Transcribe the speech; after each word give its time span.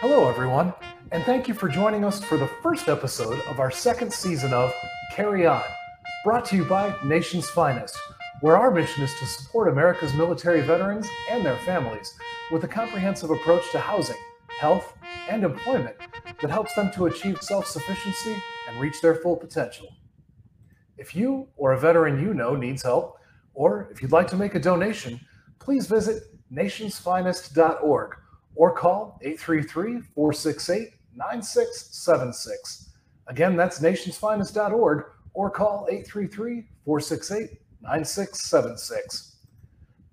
Hello, 0.00 0.28
everyone, 0.28 0.72
and 1.10 1.24
thank 1.24 1.48
you 1.48 1.54
for 1.54 1.68
joining 1.68 2.04
us 2.04 2.22
for 2.22 2.38
the 2.38 2.46
first 2.46 2.86
episode 2.86 3.40
of 3.46 3.58
our 3.58 3.72
second 3.72 4.12
season 4.12 4.52
of 4.52 4.72
Carry 5.10 5.44
On, 5.44 5.60
brought 6.22 6.44
to 6.44 6.56
you 6.56 6.64
by 6.64 6.94
Nation's 7.04 7.50
Finest, 7.50 7.98
where 8.40 8.56
our 8.56 8.70
mission 8.70 9.02
is 9.02 9.12
to 9.18 9.26
support 9.26 9.66
America's 9.66 10.14
military 10.14 10.60
veterans 10.60 11.08
and 11.28 11.44
their 11.44 11.58
families 11.66 12.14
with 12.52 12.62
a 12.62 12.68
comprehensive 12.68 13.30
approach 13.30 13.72
to 13.72 13.80
housing, 13.80 14.14
health, 14.60 14.96
and 15.28 15.42
employment 15.42 15.96
that 16.40 16.48
helps 16.48 16.74
them 16.74 16.92
to 16.92 17.06
achieve 17.06 17.42
self 17.42 17.66
sufficiency 17.66 18.36
and 18.68 18.80
reach 18.80 19.00
their 19.02 19.16
full 19.16 19.36
potential. 19.36 19.88
If 20.96 21.16
you 21.16 21.48
or 21.56 21.72
a 21.72 21.80
veteran 21.80 22.22
you 22.22 22.34
know 22.34 22.54
needs 22.54 22.84
help, 22.84 23.18
or 23.52 23.88
if 23.90 24.00
you'd 24.00 24.12
like 24.12 24.28
to 24.28 24.36
make 24.36 24.54
a 24.54 24.60
donation, 24.60 25.18
please 25.58 25.88
visit 25.88 26.22
nationsfinest.org 26.52 28.14
or 28.58 28.74
call 28.74 29.18
833 29.22 30.02
468 30.14 30.88
9676. 31.14 32.90
Again, 33.28 33.56
that's 33.56 33.80
nationsfinest.org 33.80 35.04
or 35.32 35.50
call 35.50 35.86
833 35.88 36.64
468 36.84 37.60
9676. 37.82 39.36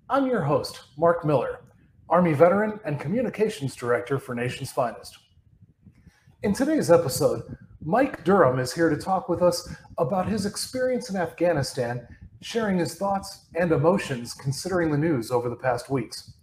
I'm 0.08 0.26
your 0.26 0.42
host, 0.42 0.80
Mark 0.96 1.24
Miller, 1.24 1.64
Army 2.08 2.34
veteran 2.34 2.78
and 2.84 3.00
communications 3.00 3.74
director 3.74 4.20
for 4.20 4.36
Nation's 4.36 4.70
Finest. 4.70 5.18
In 6.44 6.54
today's 6.54 6.88
episode, 6.88 7.56
Mike 7.84 8.22
Durham 8.22 8.60
is 8.60 8.72
here 8.72 8.88
to 8.88 8.96
talk 8.96 9.28
with 9.28 9.42
us 9.42 9.74
about 9.98 10.28
his 10.28 10.46
experience 10.46 11.10
in 11.10 11.16
Afghanistan, 11.16 12.06
sharing 12.42 12.78
his 12.78 12.94
thoughts 12.94 13.46
and 13.56 13.72
emotions 13.72 14.34
considering 14.34 14.92
the 14.92 14.98
news 14.98 15.32
over 15.32 15.50
the 15.50 15.56
past 15.56 15.90
weeks. 15.90 16.35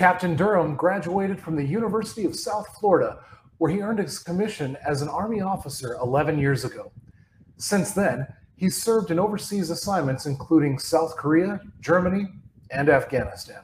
Captain 0.00 0.34
Durham 0.34 0.76
graduated 0.76 1.38
from 1.38 1.56
the 1.56 1.62
University 1.62 2.24
of 2.24 2.34
South 2.34 2.66
Florida, 2.78 3.18
where 3.58 3.70
he 3.70 3.82
earned 3.82 3.98
his 3.98 4.18
commission 4.18 4.78
as 4.82 5.02
an 5.02 5.10
Army 5.10 5.42
officer 5.42 5.92
11 5.96 6.38
years 6.38 6.64
ago. 6.64 6.90
Since 7.58 7.90
then, 7.90 8.26
he's 8.56 8.82
served 8.82 9.10
in 9.10 9.18
overseas 9.18 9.68
assignments 9.68 10.24
including 10.24 10.78
South 10.78 11.18
Korea, 11.18 11.60
Germany, 11.80 12.28
and 12.70 12.88
Afghanistan. 12.88 13.60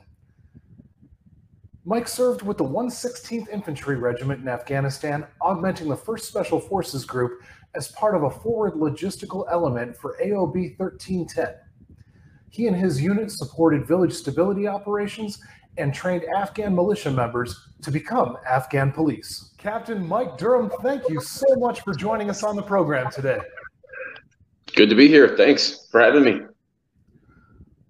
Mike 1.86 2.06
served 2.06 2.42
with 2.42 2.58
the 2.58 2.64
116th 2.64 3.48
Infantry 3.48 3.96
Regiment 3.96 4.42
in 4.42 4.48
Afghanistan, 4.48 5.26
augmenting 5.40 5.88
the 5.88 5.96
1st 5.96 6.20
Special 6.20 6.60
Forces 6.60 7.06
Group 7.06 7.40
as 7.74 7.88
part 7.92 8.14
of 8.14 8.24
a 8.24 8.30
forward 8.30 8.74
logistical 8.74 9.46
element 9.50 9.96
for 9.96 10.18
AOB 10.22 10.78
1310. 10.78 11.54
He 12.56 12.68
and 12.68 12.74
his 12.74 13.02
unit 13.02 13.30
supported 13.30 13.86
village 13.86 14.14
stability 14.14 14.66
operations 14.66 15.38
and 15.76 15.92
trained 15.92 16.24
Afghan 16.34 16.74
militia 16.74 17.10
members 17.10 17.68
to 17.82 17.90
become 17.90 18.38
Afghan 18.48 18.92
police. 18.92 19.50
Captain 19.58 20.08
Mike 20.08 20.38
Durham, 20.38 20.70
thank 20.82 21.06
you 21.10 21.20
so 21.20 21.44
much 21.56 21.82
for 21.82 21.92
joining 21.92 22.30
us 22.30 22.42
on 22.42 22.56
the 22.56 22.62
program 22.62 23.10
today. 23.10 23.40
Good 24.74 24.88
to 24.88 24.96
be 24.96 25.06
here. 25.06 25.36
Thanks 25.36 25.86
for 25.90 26.00
having 26.00 26.24
me. 26.24 26.40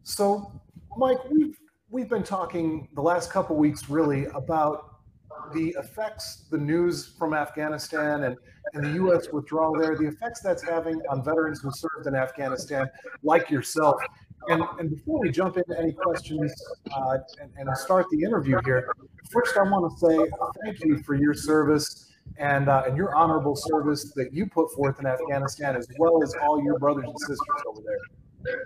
So, 0.03 0.61
Mike, 0.97 1.19
we've 1.30 1.56
we've 1.89 2.08
been 2.08 2.25
talking 2.25 2.89
the 2.97 3.03
last 3.03 3.30
couple 3.30 3.55
weeks 3.55 3.89
really 3.89 4.27
about 4.34 4.97
the 5.55 5.77
effects 5.78 6.47
the 6.51 6.58
news 6.58 7.14
from 7.17 7.34
Afghanistan 7.34 8.25
and, 8.25 8.36
and 8.75 8.84
the 8.84 8.95
U.S. 8.95 9.28
withdrawal 9.33 9.78
there, 9.78 9.97
the 9.97 10.08
effects 10.08 10.41
that's 10.41 10.62
having 10.62 11.01
on 11.08 11.25
veterans 11.25 11.61
who 11.61 11.70
served 11.73 12.08
in 12.08 12.17
Afghanistan, 12.17 12.89
like 13.23 13.48
yourself. 13.48 14.03
And, 14.48 14.62
and 14.78 14.91
before 14.91 15.20
we 15.20 15.30
jump 15.30 15.56
into 15.56 15.78
any 15.78 15.92
questions 15.92 16.52
uh, 16.94 17.19
and, 17.41 17.50
and 17.56 17.77
start 17.77 18.06
the 18.11 18.22
interview 18.22 18.58
here, 18.64 18.94
first 19.30 19.56
I 19.56 19.62
want 19.62 19.91
to 19.91 20.06
say 20.06 20.16
thank 20.64 20.84
you 20.84 21.02
for 21.02 21.14
your 21.14 21.34
service 21.34 22.12
and 22.39 22.69
uh, 22.69 22.84
and 22.86 22.96
your 22.96 23.14
honorable 23.14 23.56
service 23.56 24.12
that 24.14 24.33
you 24.33 24.46
put 24.46 24.73
forth 24.73 25.01
in 25.01 25.06
Afghanistan, 25.06 25.77
as 25.77 25.89
well 25.98 26.23
as 26.23 26.35
all 26.42 26.62
your 26.62 26.79
brothers 26.79 27.05
and 27.06 27.18
sisters 27.20 27.62
over 27.67 27.80
there. 28.45 28.64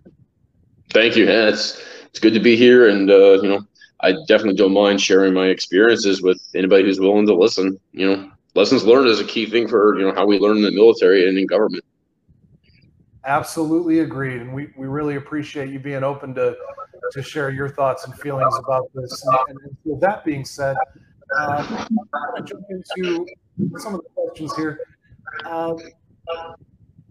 Thank 0.91 1.17
you. 1.17 1.27
Yeah, 1.27 1.49
it's 1.49 1.83
it's 2.07 2.19
good 2.19 2.35
to 2.35 2.41
be 2.41 2.57
here, 2.57 2.89
and 2.89 3.11
uh, 3.11 3.41
you 3.43 3.49
know, 3.49 3.61
I 4.01 4.13
definitely 4.27 4.57
don't 4.57 4.73
mind 4.73 5.01
sharing 5.01 5.35
my 5.35 5.47
experiences 5.47 6.23
with 6.23 6.41
anybody 6.55 6.85
who's 6.85 7.01
willing 7.01 7.27
to 7.27 7.35
listen. 7.35 7.79
You 7.93 8.07
know, 8.17 8.31
lessons 8.55 8.85
learned 8.85 9.09
is 9.09 9.21
a 9.21 9.25
key 9.25 9.47
thing 9.47 9.69
for 9.69 9.99
you 9.99 10.07
know 10.07 10.15
how 10.15 10.27
we 10.27 10.39
learn 10.39 10.59
in 10.59 10.63
the 10.63 10.73
military 10.73 11.29
and 11.29 11.39
in 11.39 11.47
government. 11.47 11.85
Absolutely 13.25 14.01
agreed, 14.01 14.41
and 14.41 14.55
we, 14.55 14.71
we 14.77 14.87
really 14.87 15.17
appreciate 15.17 15.69
you 15.71 15.79
being 15.79 16.03
open 16.03 16.35
to 16.35 16.57
to 17.13 17.23
share 17.23 17.51
your 17.51 17.69
thoughts 17.69 18.07
and 18.07 18.15
feelings 18.15 18.55
about 18.59 18.89
this. 18.95 19.27
And, 19.49 19.59
with 19.85 20.01
that 20.01 20.25
being 20.25 20.45
said, 20.45 20.77
uh, 21.39 21.67
I'm 21.69 21.97
going 21.97 22.37
to 22.37 22.43
jump 22.43 22.65
into 22.71 23.27
some 23.79 23.95
of 23.95 24.03
the 24.03 24.09
questions 24.15 24.55
here. 24.57 24.79
Uh, 25.45 25.75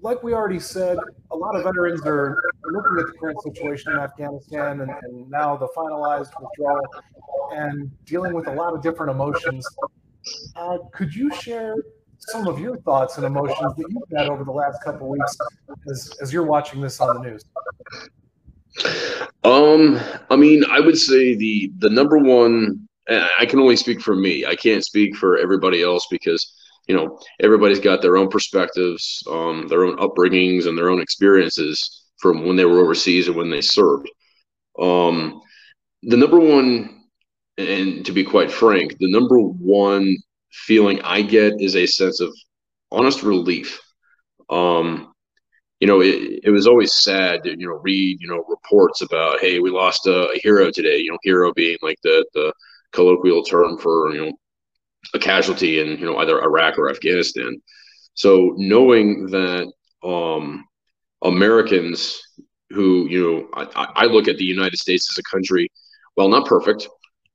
like 0.01 0.23
we 0.23 0.33
already 0.33 0.59
said, 0.59 0.97
a 1.31 1.35
lot 1.35 1.55
of 1.55 1.63
veterans 1.63 2.01
are 2.05 2.41
looking 2.65 2.99
at 2.99 3.07
the 3.07 3.19
current 3.19 3.41
situation 3.41 3.91
in 3.91 3.99
Afghanistan 3.99 4.81
and, 4.81 4.91
and 5.03 5.29
now 5.29 5.57
the 5.57 5.67
finalized 5.75 6.31
withdrawal 6.39 6.85
and 7.51 7.91
dealing 8.05 8.33
with 8.33 8.47
a 8.47 8.53
lot 8.53 8.73
of 8.73 8.81
different 8.81 9.11
emotions. 9.11 9.67
Uh, 10.55 10.77
could 10.93 11.13
you 11.13 11.33
share 11.33 11.75
some 12.19 12.47
of 12.47 12.59
your 12.59 12.77
thoughts 12.77 13.17
and 13.17 13.25
emotions 13.25 13.75
that 13.75 13.85
you've 13.89 14.19
had 14.19 14.29
over 14.29 14.43
the 14.43 14.51
last 14.51 14.83
couple 14.83 15.09
weeks 15.09 15.37
as, 15.89 16.13
as 16.21 16.31
you're 16.31 16.45
watching 16.45 16.81
this 16.81 16.99
on 16.99 17.15
the 17.15 17.29
news? 17.29 17.43
Um, 19.43 19.99
I 20.29 20.35
mean, 20.35 20.63
I 20.69 20.79
would 20.79 20.97
say 20.97 21.35
the 21.35 21.71
the 21.79 21.89
number 21.89 22.17
one. 22.17 22.85
I 23.39 23.47
can 23.47 23.59
only 23.59 23.75
speak 23.75 24.01
for 24.01 24.15
me. 24.15 24.45
I 24.45 24.53
can't 24.55 24.85
speak 24.85 25.15
for 25.15 25.39
everybody 25.39 25.81
else 25.81 26.05
because 26.11 26.53
you 26.87 26.95
know 26.95 27.19
everybody's 27.39 27.79
got 27.79 28.03
their 28.03 28.17
own 28.17 28.29
perspectives, 28.29 29.23
um, 29.27 29.67
their 29.67 29.83
own 29.83 29.97
upbringings, 29.97 30.67
and 30.67 30.77
their 30.77 30.89
own 30.89 31.01
experiences 31.01 32.05
from 32.19 32.45
when 32.45 32.55
they 32.55 32.65
were 32.65 32.79
overseas 32.79 33.27
and 33.27 33.35
when 33.35 33.49
they 33.49 33.61
served. 33.61 34.07
Um, 34.79 35.41
the 36.03 36.17
number 36.17 36.39
one, 36.39 37.01
and 37.57 38.05
to 38.05 38.11
be 38.11 38.23
quite 38.23 38.51
frank, 38.51 38.97
the 38.99 39.11
number 39.11 39.39
one 39.39 40.15
feeling 40.51 41.01
I 41.01 41.21
get 41.21 41.61
is 41.61 41.75
a 41.75 41.85
sense 41.85 42.19
of 42.19 42.33
honest 42.91 43.23
relief. 43.23 43.79
Um, 44.49 45.13
you 45.79 45.87
know, 45.87 46.01
it, 46.01 46.41
it 46.43 46.49
was 46.49 46.67
always 46.67 46.93
sad 46.93 47.43
to, 47.43 47.51
you 47.51 47.67
know, 47.67 47.79
read, 47.83 48.19
you 48.19 48.27
know, 48.27 48.43
reports 48.47 49.01
about, 49.01 49.39
hey, 49.39 49.59
we 49.59 49.69
lost 49.69 50.07
a, 50.07 50.29
a 50.29 50.39
hero 50.39 50.71
today, 50.71 50.97
you 50.97 51.11
know, 51.11 51.17
hero 51.23 51.53
being 51.53 51.77
like 51.81 51.97
the, 52.03 52.25
the 52.33 52.51
colloquial 52.91 53.43
term 53.43 53.77
for, 53.77 54.13
you 54.13 54.25
know, 54.25 54.33
a 55.13 55.19
casualty 55.19 55.79
in, 55.79 55.97
you 55.97 56.05
know, 56.05 56.17
either 56.17 56.41
Iraq 56.41 56.77
or 56.77 56.89
Afghanistan. 56.89 57.61
So 58.13 58.53
knowing 58.57 59.27
that 59.27 59.71
um, 60.03 60.65
Americans 61.23 62.19
who, 62.71 63.07
you 63.07 63.21
know, 63.21 63.65
I, 63.75 63.87
I 63.95 64.05
look 64.05 64.27
at 64.27 64.37
the 64.37 64.43
United 64.43 64.77
States 64.77 65.09
as 65.09 65.17
a 65.17 65.23
country, 65.23 65.71
well, 66.17 66.27
not 66.27 66.45
perfect, 66.45 66.87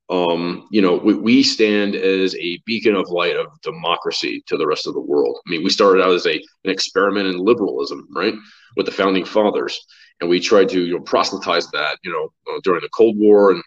um, 0.09 0.67
you 0.71 0.81
know, 0.81 0.97
we, 0.97 1.15
we 1.15 1.43
stand 1.43 1.95
as 1.95 2.35
a 2.35 2.61
beacon 2.65 2.95
of 2.95 3.09
light 3.09 3.35
of 3.35 3.47
democracy 3.61 4.43
to 4.47 4.57
the 4.57 4.67
rest 4.67 4.85
of 4.85 4.93
the 4.93 5.01
world. 5.01 5.37
I 5.45 5.49
mean, 5.49 5.63
we 5.63 5.71
started 5.71 6.03
out 6.03 6.13
as 6.13 6.27
a 6.27 6.35
an 6.35 6.71
experiment 6.71 7.27
in 7.27 7.37
liberalism, 7.37 8.07
right, 8.15 8.35
with 8.77 8.85
the 8.85 8.91
founding 8.91 9.25
fathers, 9.25 9.79
and 10.21 10.29
we 10.29 10.39
tried 10.39 10.69
to 10.69 10.85
you 10.85 10.93
know 10.93 11.01
proselytize 11.01 11.67
that, 11.71 11.97
you 12.03 12.11
know, 12.11 12.53
uh, 12.53 12.59
during 12.63 12.81
the 12.81 12.89
Cold 12.89 13.17
War 13.17 13.51
and 13.51 13.63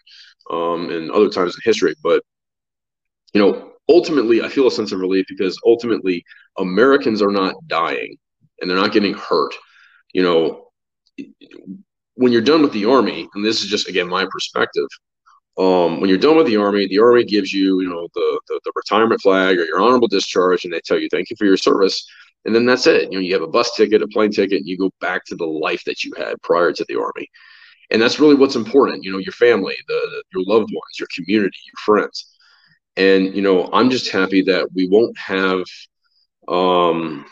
um, 0.49 0.89
and 0.89 1.11
other 1.11 1.29
times 1.29 1.55
in 1.55 1.61
history. 1.63 1.93
But 2.01 2.23
you 3.33 3.41
know, 3.41 3.73
ultimately, 3.89 4.41
I 4.41 4.47
feel 4.47 4.67
a 4.67 4.71
sense 4.71 4.93
of 4.93 4.99
relief 5.01 5.25
because 5.27 5.59
ultimately, 5.65 6.23
Americans 6.57 7.21
are 7.21 7.31
not 7.31 7.55
dying 7.67 8.15
and 8.61 8.69
they're 8.69 8.77
not 8.77 8.93
getting 8.93 9.13
hurt. 9.13 9.53
You 10.13 10.23
know, 10.23 10.67
when 12.15 12.31
you're 12.31 12.41
done 12.41 12.61
with 12.61 12.71
the 12.71 12.85
army, 12.85 13.27
and 13.33 13.43
this 13.43 13.61
is 13.61 13.69
just 13.69 13.89
again 13.89 14.07
my 14.07 14.25
perspective 14.31 14.87
um, 15.59 15.99
when 15.99 16.09
you're 16.09 16.17
done 16.17 16.37
with 16.37 16.47
the 16.47 16.55
army, 16.55 16.87
the 16.87 16.99
army 16.99 17.25
gives 17.25 17.51
you, 17.51 17.81
you 17.81 17.89
know, 17.89 18.07
the, 18.15 18.41
the, 18.47 18.61
the 18.63 18.71
retirement 18.75 19.21
flag 19.21 19.59
or 19.59 19.65
your 19.65 19.81
honorable 19.81 20.07
discharge, 20.07 20.63
and 20.63 20.73
they 20.73 20.79
tell 20.79 20.97
you 20.97 21.09
thank 21.11 21.29
you 21.29 21.35
for 21.35 21.43
your 21.43 21.57
service, 21.57 22.07
and 22.45 22.55
then 22.55 22.65
that's 22.65 22.87
it. 22.87 23.11
You 23.11 23.17
know, 23.17 23.19
you 23.19 23.33
have 23.33 23.43
a 23.43 23.47
bus 23.47 23.75
ticket, 23.75 24.01
a 24.01 24.07
plane 24.07 24.31
ticket, 24.31 24.59
and 24.59 24.67
you 24.67 24.77
go 24.77 24.89
back 25.01 25.25
to 25.25 25.35
the 25.35 25.45
life 25.45 25.83
that 25.83 26.05
you 26.05 26.13
had 26.17 26.41
prior 26.43 26.71
to 26.71 26.85
the 26.87 26.97
army, 26.97 27.27
and 27.89 28.01
that's 28.01 28.21
really 28.21 28.35
what's 28.35 28.55
important. 28.55 29.03
You 29.03 29.11
know, 29.11 29.17
your 29.17 29.33
family, 29.33 29.75
the, 29.87 29.93
the 29.93 30.23
your 30.33 30.45
loved 30.45 30.71
ones, 30.73 30.97
your 30.97 31.09
community, 31.13 31.59
your 31.67 31.79
friends, 31.85 32.33
and 32.95 33.35
you 33.35 33.41
know, 33.41 33.69
I'm 33.73 33.89
just 33.89 34.11
happy 34.11 34.41
that 34.43 34.69
we 34.73 34.87
won't 34.87 35.17
have, 35.17 35.63
um, 36.47 37.25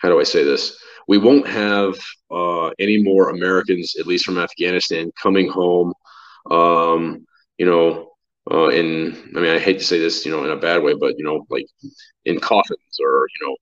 how 0.00 0.08
do 0.08 0.20
I 0.20 0.24
say 0.24 0.44
this? 0.44 0.80
We 1.08 1.18
won't 1.18 1.48
have 1.48 1.96
uh, 2.30 2.68
any 2.78 3.02
more 3.02 3.30
Americans, 3.30 3.96
at 3.98 4.06
least 4.06 4.24
from 4.24 4.38
Afghanistan, 4.38 5.10
coming 5.20 5.48
home. 5.48 5.92
Um, 6.48 7.26
you 7.58 7.66
know, 7.66 8.10
uh, 8.50 8.68
in 8.68 9.32
I 9.36 9.40
mean, 9.40 9.50
I 9.54 9.58
hate 9.58 9.78
to 9.78 9.84
say 9.84 9.98
this, 9.98 10.24
you 10.24 10.32
know, 10.32 10.44
in 10.44 10.50
a 10.50 10.56
bad 10.56 10.82
way, 10.82 10.94
but 10.94 11.18
you 11.18 11.24
know, 11.24 11.46
like 11.50 11.66
in 12.24 12.40
coffins 12.40 12.98
or 13.00 13.26
you 13.40 13.46
know, 13.46 13.56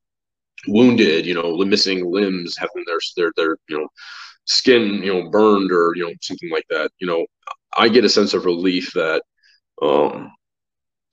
wounded, 0.69 1.27
you 1.27 1.35
know, 1.35 1.57
missing 1.59 2.11
limbs, 2.11 2.57
having 2.57 2.85
their 2.87 2.99
their 3.17 3.33
their 3.37 3.57
you 3.69 3.79
know, 3.79 3.89
skin 4.47 5.03
you 5.03 5.13
know 5.13 5.31
burned 5.31 5.73
or 5.73 5.93
you 5.97 6.07
know 6.07 6.13
something 6.21 6.51
like 6.51 6.67
that. 6.71 6.91
You 7.01 7.07
know, 7.07 7.27
I 7.77 7.89
get 7.89 8.05
a 8.05 8.09
sense 8.09 8.35
of 8.35 8.45
relief 8.45 8.93
that 8.95 9.23
um, 9.83 10.33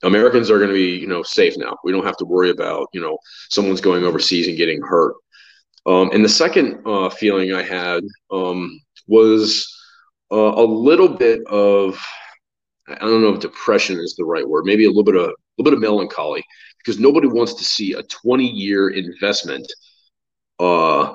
Americans 0.02 0.50
are 0.50 0.58
going 0.58 0.68
to 0.68 0.74
be, 0.74 0.96
you 0.98 1.06
know, 1.06 1.22
safe 1.22 1.56
now. 1.56 1.76
We 1.84 1.92
don't 1.92 2.04
have 2.04 2.16
to 2.18 2.24
worry 2.24 2.50
about, 2.50 2.88
you 2.92 3.00
know, 3.00 3.18
someone's 3.50 3.80
going 3.80 4.04
overseas 4.04 4.48
and 4.48 4.56
getting 4.56 4.80
hurt. 4.82 5.14
Um, 5.86 6.10
and 6.12 6.24
the 6.24 6.28
second 6.28 6.80
uh, 6.86 7.10
feeling 7.10 7.52
I 7.54 7.62
had 7.62 8.04
um, 8.30 8.80
was 9.06 9.68
uh, 10.32 10.36
a 10.36 10.64
little 10.64 11.08
bit 11.08 11.40
of, 11.46 12.04
I 12.88 12.98
don't 12.98 13.22
know 13.22 13.34
if 13.34 13.40
depression 13.40 13.98
is 13.98 14.14
the 14.16 14.24
right 14.24 14.46
word, 14.46 14.64
maybe 14.64 14.84
a 14.84 14.88
little 14.88 15.04
bit 15.04 15.16
of 15.16 15.22
a 15.22 15.34
little 15.58 15.70
bit 15.70 15.74
of 15.74 15.80
melancholy, 15.80 16.42
because 16.78 16.98
nobody 16.98 17.28
wants 17.28 17.54
to 17.54 17.64
see 17.64 17.92
a 17.92 18.02
20 18.02 18.44
year 18.44 18.90
investment 18.90 19.70
uh, 20.58 21.14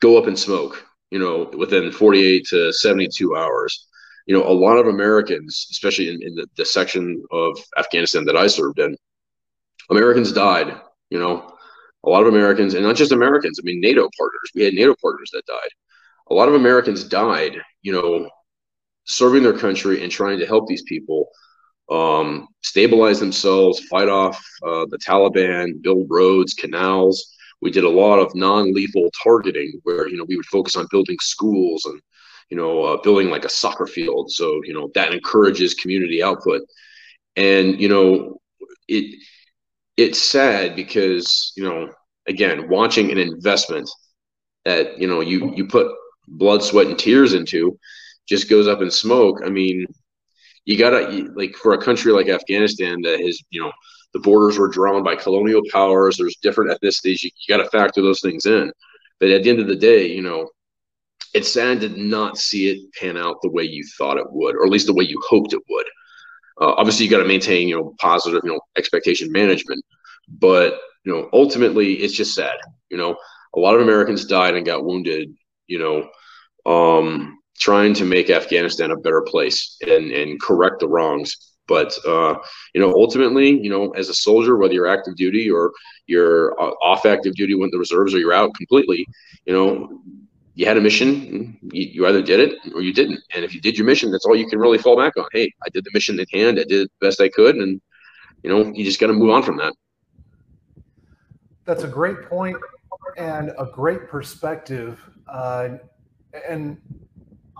go 0.00 0.16
up 0.18 0.28
in 0.28 0.36
smoke, 0.36 0.84
you 1.10 1.18
know, 1.18 1.50
within 1.56 1.90
48 1.90 2.46
to 2.50 2.72
72 2.72 3.36
hours 3.36 3.88
you 4.28 4.34
know, 4.34 4.46
a 4.46 4.52
lot 4.52 4.76
of 4.76 4.88
Americans, 4.88 5.68
especially 5.70 6.10
in, 6.10 6.22
in 6.22 6.34
the, 6.34 6.46
the 6.58 6.64
section 6.64 7.24
of 7.32 7.58
Afghanistan 7.78 8.26
that 8.26 8.36
I 8.36 8.46
served 8.46 8.78
in, 8.78 8.94
Americans 9.90 10.32
died, 10.32 10.78
you 11.08 11.18
know, 11.18 11.50
a 12.04 12.10
lot 12.10 12.20
of 12.20 12.28
Americans, 12.28 12.74
and 12.74 12.84
not 12.84 12.94
just 12.94 13.10
Americans, 13.10 13.58
I 13.58 13.64
mean, 13.64 13.80
NATO 13.80 14.02
partners. 14.18 14.50
We 14.54 14.64
had 14.64 14.74
NATO 14.74 14.94
partners 15.00 15.30
that 15.32 15.46
died. 15.46 15.70
A 16.30 16.34
lot 16.34 16.48
of 16.48 16.54
Americans 16.54 17.04
died, 17.04 17.56
you 17.80 17.90
know, 17.90 18.28
serving 19.08 19.42
their 19.42 19.58
country 19.58 20.02
and 20.02 20.12
trying 20.12 20.38
to 20.38 20.46
help 20.46 20.68
these 20.68 20.82
people 20.82 21.28
um, 21.90 22.46
stabilize 22.62 23.18
themselves, 23.18 23.80
fight 23.86 24.08
off 24.08 24.36
uh, 24.62 24.86
the 24.90 24.98
Taliban, 24.98 25.82
build 25.82 26.06
roads, 26.10 26.54
canals. 26.54 27.34
We 27.60 27.70
did 27.70 27.84
a 27.84 27.88
lot 27.88 28.18
of 28.18 28.34
non-lethal 28.34 29.10
targeting, 29.22 29.80
where 29.82 30.08
you 30.08 30.16
know 30.16 30.26
we 30.28 30.36
would 30.36 30.46
focus 30.46 30.76
on 30.76 30.86
building 30.90 31.16
schools 31.20 31.84
and 31.86 32.00
you 32.50 32.56
know, 32.56 32.84
uh, 32.84 32.96
building 33.02 33.28
like 33.28 33.44
a 33.44 33.50
soccer 33.50 33.86
field. 33.86 34.30
So, 34.30 34.60
you 34.64 34.72
know, 34.72 34.90
that 34.94 35.12
encourages 35.12 35.74
community 35.74 36.22
output. 36.22 36.62
And, 37.36 37.80
you 37.80 37.88
know, 37.88 38.40
it 38.88 39.14
it's 39.96 40.18
sad 40.20 40.76
because, 40.76 41.52
you 41.56 41.64
know, 41.64 41.92
again, 42.26 42.68
watching 42.68 43.10
an 43.10 43.18
investment 43.18 43.90
that, 44.64 44.98
you 44.98 45.06
know, 45.06 45.20
you 45.20 45.52
you 45.54 45.66
put 45.66 45.88
blood, 46.26 46.62
sweat, 46.62 46.86
and 46.86 46.98
tears 46.98 47.34
into 47.34 47.78
just 48.28 48.50
goes 48.50 48.68
up 48.68 48.82
in 48.82 48.90
smoke. 48.90 49.40
I 49.44 49.48
mean, 49.48 49.86
you 50.64 50.78
gotta 50.78 51.30
like 51.34 51.56
for 51.56 51.72
a 51.72 51.82
country 51.82 52.12
like 52.12 52.28
Afghanistan 52.28 53.00
that 53.02 53.20
has, 53.20 53.40
you 53.50 53.60
know, 53.60 53.72
the 54.12 54.20
borders 54.20 54.58
were 54.58 54.68
drawn 54.68 55.02
by 55.02 55.16
colonial 55.16 55.62
powers. 55.72 56.16
There's 56.16 56.36
different 56.42 56.70
ethnicities. 56.70 57.22
You, 57.22 57.30
you 57.46 57.56
got 57.56 57.62
to 57.62 57.70
factor 57.70 58.02
those 58.02 58.20
things 58.20 58.46
in. 58.46 58.72
But 59.20 59.30
at 59.30 59.42
the 59.42 59.50
end 59.50 59.60
of 59.60 59.66
the 59.66 59.76
day, 59.76 60.06
you 60.06 60.22
know, 60.22 60.48
it's 61.34 61.52
sad 61.52 61.80
to 61.80 61.88
not 61.88 62.38
see 62.38 62.70
it 62.70 62.92
pan 62.94 63.16
out 63.16 63.36
the 63.42 63.50
way 63.50 63.64
you 63.64 63.84
thought 63.98 64.18
it 64.18 64.30
would, 64.30 64.54
or 64.56 64.64
at 64.64 64.70
least 64.70 64.86
the 64.86 64.94
way 64.94 65.04
you 65.04 65.20
hoped 65.28 65.52
it 65.52 65.62
would. 65.68 65.86
Uh, 66.60 66.72
obviously, 66.76 67.04
you 67.04 67.10
got 67.10 67.18
to 67.18 67.28
maintain, 67.28 67.68
you 67.68 67.76
know, 67.76 67.94
positive, 67.98 68.40
you 68.44 68.50
know, 68.50 68.60
expectation 68.76 69.30
management. 69.30 69.84
But 70.28 70.78
you 71.04 71.12
know, 71.12 71.28
ultimately, 71.32 71.94
it's 71.94 72.14
just 72.14 72.34
sad. 72.34 72.56
You 72.90 72.96
know, 72.96 73.16
a 73.54 73.60
lot 73.60 73.74
of 73.74 73.82
Americans 73.82 74.24
died 74.24 74.54
and 74.54 74.66
got 74.66 74.84
wounded. 74.84 75.34
You 75.66 75.78
know, 75.78 76.70
um, 76.70 77.37
trying 77.58 77.94
to 77.94 78.04
make 78.04 78.30
Afghanistan 78.30 78.90
a 78.90 78.96
better 78.96 79.22
place 79.22 79.76
and 79.86 80.10
and 80.10 80.40
correct 80.40 80.80
the 80.80 80.88
wrongs. 80.88 81.36
But 81.66 81.94
uh, 82.06 82.36
you 82.74 82.80
know, 82.80 82.92
ultimately, 82.94 83.50
you 83.50 83.70
know, 83.70 83.90
as 83.90 84.08
a 84.08 84.14
soldier, 84.14 84.56
whether 84.56 84.72
you're 84.72 84.88
active 84.88 85.16
duty 85.16 85.50
or 85.50 85.72
you're 86.06 86.58
uh, 86.60 86.72
off 86.82 87.04
active 87.04 87.34
duty 87.34 87.54
when 87.54 87.70
the 87.70 87.78
reserves 87.78 88.14
or 88.14 88.18
you're 88.18 88.32
out 88.32 88.54
completely, 88.54 89.06
you 89.44 89.52
know, 89.52 90.00
you 90.54 90.66
had 90.66 90.78
a 90.78 90.80
mission, 90.80 91.58
you, 91.72 91.88
you, 91.92 92.06
either 92.06 92.22
did 92.22 92.40
it 92.40 92.58
or 92.74 92.80
you 92.80 92.92
didn't. 92.92 93.20
And 93.34 93.44
if 93.44 93.54
you 93.54 93.60
did 93.60 93.76
your 93.76 93.86
mission, 93.86 94.10
that's 94.10 94.24
all 94.24 94.34
you 94.34 94.48
can 94.48 94.58
really 94.58 94.78
fall 94.78 94.96
back 94.96 95.16
on. 95.16 95.26
Hey, 95.32 95.52
I 95.64 95.68
did 95.68 95.84
the 95.84 95.90
mission 95.92 96.18
at 96.18 96.26
hand, 96.32 96.58
I 96.58 96.64
did 96.64 96.88
the 96.88 97.06
best 97.06 97.20
I 97.20 97.28
could, 97.28 97.56
and 97.56 97.80
you 98.42 98.50
know, 98.50 98.72
you 98.74 98.84
just 98.84 98.98
got 98.98 99.08
to 99.08 99.12
move 99.12 99.30
on 99.30 99.42
from 99.42 99.58
that. 99.58 99.74
That's 101.64 101.84
a 101.84 101.88
great 101.88 102.22
point 102.22 102.56
and 103.18 103.52
a 103.58 103.66
great 103.66 104.08
perspective. 104.08 104.98
Uh, 105.28 105.76
and 106.48 106.80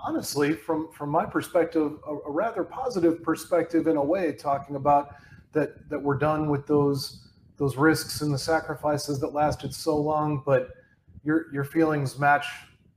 honestly, 0.08 0.55
from 0.55 0.90
from 0.90 1.10
my 1.10 1.26
perspective, 1.26 1.99
a, 2.06 2.14
a 2.14 2.31
rather 2.31 2.64
positive 2.64 3.22
perspective 3.22 3.87
in 3.87 3.96
a 3.96 4.05
way, 4.05 4.32
talking 4.32 4.76
about 4.76 5.16
that 5.52 5.88
that 5.90 6.00
we're 6.00 6.16
done 6.19 6.49
with 6.49 6.66
those 6.66 7.28
those 7.58 7.76
risks 7.76 8.22
and 8.22 8.32
the 8.32 8.38
sacrifices 8.38 9.20
that 9.20 9.34
lasted 9.34 9.75
so 9.75 9.96
long, 9.96 10.43
but 10.46 10.70
your 11.25 11.52
your 11.52 11.64
feelings 11.64 12.19
match 12.19 12.46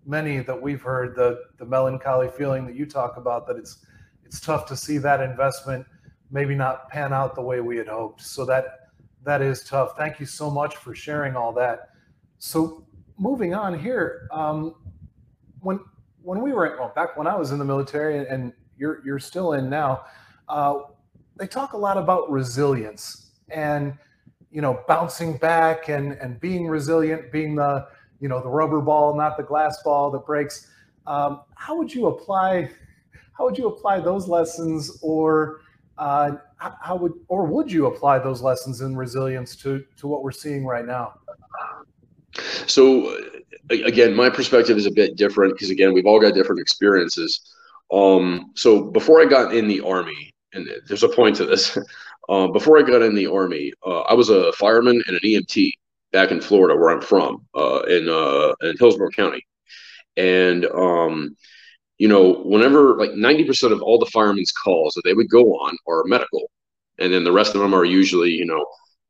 many 0.06 0.40
that 0.40 0.60
we've 0.60 0.82
heard 0.82 1.16
the 1.16 1.44
the 1.58 1.66
melancholy 1.66 2.30
feeling 2.30 2.66
that 2.66 2.76
you 2.76 2.86
talk 2.86 3.18
about 3.18 3.46
that 3.46 3.58
it's 3.58 3.86
it's 4.26 4.40
tough 4.40 4.66
to 4.66 4.76
see 4.76 4.98
that 4.98 5.20
investment 5.20 5.86
maybe 6.32 6.56
not 6.56 6.90
pan 6.90 7.12
out 7.12 7.36
the 7.36 7.42
way 7.42 7.60
we 7.60 7.76
had 7.76 7.88
hoped. 7.88 8.22
So 8.22 8.46
that 8.46 8.92
that 9.24 9.42
is 9.42 9.64
tough. 9.64 9.98
Thank 9.98 10.20
you 10.20 10.26
so 10.26 10.50
much 10.50 10.78
for 10.78 10.96
sharing 10.96 11.36
all 11.36 11.52
that. 11.54 11.90
So 12.40 12.86
moving 13.18 13.54
on 13.54 13.78
here, 13.78 14.28
um, 14.32 14.76
when 15.60 15.80
when 16.24 16.42
we 16.42 16.54
were 16.54 16.76
well, 16.80 16.92
back 16.96 17.18
when 17.18 17.28
I 17.28 17.36
was 17.36 17.52
in 17.52 17.60
the 17.60 17.66
military 17.66 18.28
and 18.28 18.54
you're 18.78 19.02
you're 19.06 19.20
still 19.20 19.54
in 19.54 19.70
now, 19.70 20.06
uh, 20.50 20.80
they 21.38 21.48
talk 21.48 21.74
a 21.74 21.78
lot 21.78 21.98
about 21.98 22.30
resilience 22.30 23.32
and 23.50 23.98
you 24.52 24.62
know 24.62 24.84
bouncing 24.88 25.38
back 25.38 25.90
and 25.90 26.14
and 26.14 26.40
being 26.40 26.68
resilient, 26.68 27.32
being 27.32 27.56
the 27.56 27.88
you 28.20 28.28
know 28.28 28.42
the 28.42 28.50
rubber 28.50 28.82
ball, 28.82 29.16
not 29.16 29.38
the 29.38 29.44
glass 29.44 29.82
ball 29.84 30.12
that 30.12 30.26
breaks. 30.26 30.68
Um, 31.08 31.42
how 31.56 31.78
would 31.78 31.94
you 31.94 32.08
apply? 32.08 32.70
How 33.34 33.46
would 33.46 33.58
you 33.58 33.68
apply 33.68 34.00
those 34.00 34.28
lessons, 34.28 35.00
or 35.02 35.62
uh, 35.98 36.34
how 36.58 36.96
would 36.96 37.14
or 37.28 37.46
would 37.46 37.72
you 37.72 37.88
apply 37.88 38.20
those 38.20 38.42
lessons 38.42 38.82
in 38.82 38.96
resilience 38.96 39.56
to 39.58 39.84
to 39.98 40.08
what 40.08 40.24
we're 40.24 40.32
seeing 40.32 40.66
right 40.66 40.86
now? 40.86 41.16
So 42.68 43.18
again, 43.72 44.14
my 44.14 44.30
perspective 44.30 44.78
is 44.78 44.86
a 44.86 44.92
bit 44.92 45.16
different 45.16 45.54
because 45.54 45.70
again, 45.70 45.94
we've 45.94 46.06
all 46.06 46.20
got 46.20 46.34
different 46.34 46.62
experiences. 46.62 47.54
Um, 47.92 48.52
so 48.56 48.84
before 48.84 49.22
I 49.22 49.26
got 49.26 49.54
in 49.54 49.68
the 49.68 49.82
army, 49.82 50.32
and 50.54 50.70
there's 50.88 51.04
a 51.04 51.10
point 51.10 51.36
to 51.38 51.46
this. 51.46 51.78
Uh, 52.30 52.48
before 52.48 52.78
I 52.78 52.84
got 52.84 53.02
in 53.02 53.16
the 53.16 53.28
army, 53.28 53.74
uh, 53.86 54.02
I 54.02 54.14
was 54.14 54.30
a 54.30 54.54
fireman 54.54 55.04
and 55.08 55.18
an 55.18 55.22
EMT 55.26 55.72
back 56.14 56.32
in 56.32 56.40
Florida, 56.40 56.80
where 56.80 56.92
I'm 56.92 57.02
from, 57.02 57.46
uh, 57.56 57.82
in 57.90 58.08
uh, 58.08 58.54
in 58.62 58.78
Hillsborough 58.78 59.10
County, 59.10 59.46
and 60.16 60.66
um, 60.68 61.36
you 61.98 62.08
know, 62.08 62.42
whenever 62.46 62.96
like 62.96 63.12
90% 63.12 63.72
of 63.72 63.82
all 63.82 64.00
the 64.00 64.10
firemen's 64.14 64.52
calls 64.52 64.94
that 64.94 65.02
they 65.04 65.14
would 65.14 65.30
go 65.30 65.54
on 65.56 65.76
are 65.88 66.04
medical, 66.06 66.50
and 67.00 67.12
then 67.12 67.24
the 67.24 67.32
rest 67.32 67.54
of 67.54 67.62
them 67.62 67.74
are 67.74 67.86
usually, 67.86 68.30
you 68.30 68.46
know, 68.46 68.66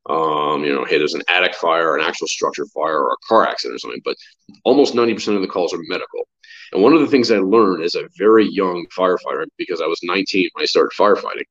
um, 0.08 0.64
you 0.64 0.74
know, 0.74 0.84
hey, 0.84 0.98
there's 0.98 1.14
an 1.14 1.22
attic 1.28 1.54
fire, 1.54 1.96
an 1.96 2.04
actual 2.04 2.26
structure 2.26 2.66
fire, 2.66 2.98
or 2.98 3.12
a 3.12 3.26
car 3.26 3.46
accident 3.46 3.76
or 3.76 3.78
something. 3.78 4.02
But 4.04 4.16
almost 4.64 4.94
90% 4.94 5.36
of 5.36 5.42
the 5.42 5.48
calls 5.48 5.72
are 5.72 5.78
medical. 5.82 6.26
And 6.72 6.82
one 6.82 6.92
of 6.92 7.00
the 7.00 7.06
things 7.06 7.30
I 7.30 7.38
learned 7.38 7.84
as 7.84 7.94
a 7.94 8.08
very 8.16 8.48
young 8.48 8.86
firefighter, 8.96 9.46
because 9.58 9.80
I 9.80 9.86
was 9.86 10.00
19 10.02 10.48
when 10.52 10.62
I 10.62 10.66
started 10.66 10.92
firefighting, 10.96 11.44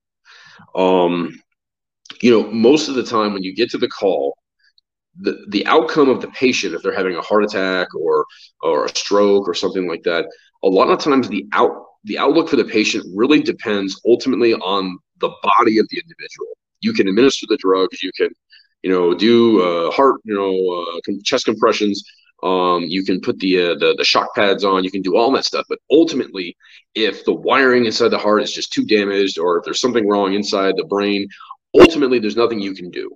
um, 0.76 1.40
you 2.22 2.32
know, 2.32 2.52
most 2.52 2.90
of 2.90 2.96
the 2.96 3.04
time 3.04 3.34
when 3.34 3.44
you 3.44 3.56
get 3.56 3.70
to 3.72 3.78
the 3.78 3.88
call, 3.88 4.38
the, 5.20 5.46
the 5.50 5.66
outcome 5.66 6.10
of 6.10 6.22
the 6.22 6.30
patient, 6.30 6.74
if 6.74 6.82
they're 6.82 6.96
having 6.96 7.16
a 7.16 7.22
heart 7.22 7.44
attack 7.44 7.94
or 7.96 8.26
or 8.62 8.86
a 8.86 8.90
stroke 8.90 9.48
or 9.48 9.54
something 9.54 9.88
like 9.88 10.04
that, 10.04 10.26
a 10.64 10.68
lot 10.68 10.90
of 10.90 11.00
times 11.00 11.28
the 11.28 11.46
out 11.52 11.72
the 12.06 12.18
outlook 12.18 12.50
for 12.50 12.56
the 12.56 12.64
patient 12.64 13.06
really 13.14 13.42
depends 13.42 14.00
ultimately 14.08 14.54
on 14.54 14.98
the 15.20 15.30
body 15.44 15.78
of 15.78 15.88
the 15.90 15.98
individual. 15.98 16.48
You 16.82 16.94
can 16.94 17.08
administer 17.08 17.46
the 17.50 17.58
drugs, 17.58 18.02
you 18.04 18.12
can, 18.16 18.30
you 18.84 18.92
know, 18.92 19.14
do 19.14 19.62
uh, 19.62 19.92
heart, 19.92 20.22
you 20.24 20.36
know, 20.36 20.54
uh, 20.54 21.14
chest 21.24 21.46
compressions. 21.46 22.04
Um, 22.44 22.84
you 22.84 23.04
can 23.04 23.22
put 23.22 23.38
the, 23.38 23.62
uh, 23.62 23.76
the 23.76 23.94
the 23.98 24.04
shock 24.04 24.34
pads 24.34 24.64
on. 24.64 24.84
You 24.84 24.90
can 24.90 25.04
do 25.04 25.16
all 25.16 25.32
that 25.34 25.46
stuff. 25.46 25.66
But 25.70 25.78
ultimately, 25.92 26.58
if 26.96 27.24
the 27.24 27.34
wiring 27.34 27.86
inside 27.86 28.10
the 28.10 28.18
heart 28.18 28.42
is 28.42 28.52
just 28.52 28.74
too 28.74 28.84
damaged, 28.86 29.38
or 29.38 29.60
if 29.60 29.64
there's 29.64 29.80
something 29.80 30.08
wrong 30.08 30.34
inside 30.34 30.76
the 30.76 30.86
brain, 30.86 31.28
ultimately 31.80 32.18
there's 32.18 32.36
nothing 32.36 32.60
you 32.60 32.74
can 32.74 32.90
do 32.90 33.16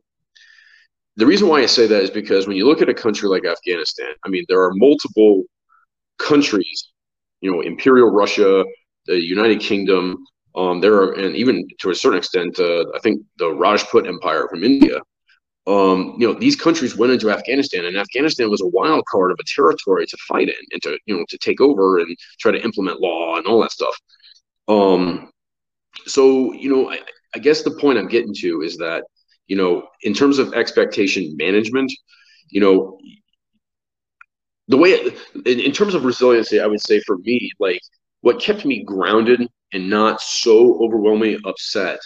the 1.18 1.26
reason 1.26 1.48
why 1.48 1.62
I 1.62 1.66
say 1.66 1.88
that 1.88 2.04
is 2.04 2.10
because 2.10 2.48
when 2.48 2.58
you 2.58 2.68
look 2.68 2.82
at 2.82 2.90
a 2.90 2.94
country 2.94 3.30
like 3.30 3.46
Afghanistan, 3.46 4.12
I 4.26 4.30
mean, 4.30 4.44
there 4.50 4.62
are 4.62 4.74
multiple 4.74 5.44
countries, 6.20 6.92
you 7.42 7.52
know, 7.52 7.62
Imperial 7.62 8.12
Russia, 8.12 8.66
the 9.06 9.22
United 9.22 9.62
Kingdom, 9.62 10.26
um, 10.56 10.82
there 10.82 10.96
are, 10.96 11.14
and 11.14 11.36
even 11.36 11.68
to 11.80 11.90
a 11.90 11.96
certain 11.96 12.18
extent, 12.18 12.60
uh, 12.60 12.86
I 12.96 13.00
think 13.00 13.22
the 13.38 13.54
Rajput 13.54 14.08
Empire 14.08 14.48
from 14.50 14.64
India. 14.64 15.00
Um, 15.68 16.16
you 16.20 16.28
know, 16.28 16.40
these 16.40 16.56
countries 16.56 16.96
went 16.96 17.12
into 17.12 17.32
Afghanistan, 17.32 17.86
and 17.86 17.98
Afghanistan 17.98 18.52
was 18.52 18.62
a 18.62 18.68
wild 18.68 19.04
card 19.10 19.32
of 19.32 19.38
a 19.40 19.44
territory 19.48 20.06
to 20.06 20.18
fight 20.28 20.48
in 20.48 20.56
and 20.72 20.82
to, 20.84 20.98
you 21.08 21.18
know, 21.18 21.26
to 21.28 21.38
take 21.40 21.60
over 21.60 21.98
and 21.98 22.16
try 22.40 22.52
to 22.52 22.64
implement 22.64 23.02
law 23.02 23.38
and 23.38 23.48
all 23.48 23.62
that 23.62 23.72
stuff. 23.72 24.00
Um, 24.68 25.32
so, 26.06 26.54
you 26.54 26.70
know, 26.70 26.92
I, 26.92 27.00
I 27.34 27.40
guess 27.40 27.64
the 27.64 27.72
point 27.72 27.98
I'm 27.98 28.08
getting 28.08 28.34
to 28.36 28.62
is 28.62 28.78
that 28.78 29.06
you 29.48 29.56
know, 29.56 29.88
in 30.02 30.14
terms 30.14 30.40
of 30.40 30.54
expectation 30.54 31.36
management, 31.38 31.92
you 32.50 32.62
know, 32.62 32.98
the 34.68 34.78
way 34.78 35.00
in, 35.46 35.60
in 35.60 35.72
terms 35.72 35.94
of 35.94 36.06
resiliency, 36.06 36.60
I 36.60 36.66
would 36.66 36.82
say 36.82 37.00
for 37.02 37.18
me, 37.20 37.52
like 37.60 37.80
what 38.22 38.40
kept 38.40 38.66
me 38.66 38.84
grounded 38.84 39.48
and 39.76 39.90
not 39.90 40.22
so 40.22 40.82
overwhelmingly 40.82 41.38
upset 41.44 42.00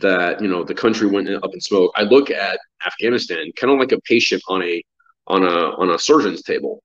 that 0.00 0.40
you 0.40 0.48
know 0.48 0.64
the 0.64 0.74
country 0.74 1.06
went 1.06 1.28
up 1.28 1.50
in 1.52 1.60
smoke. 1.60 1.92
I 1.94 2.02
look 2.02 2.30
at 2.30 2.58
Afghanistan 2.86 3.52
kind 3.54 3.72
of 3.72 3.78
like 3.78 3.92
a 3.92 4.00
patient 4.00 4.42
on 4.48 4.62
a 4.62 4.82
on 5.26 5.44
a 5.44 5.76
on 5.80 5.90
a 5.90 5.98
surgeon's 5.98 6.42
table. 6.42 6.82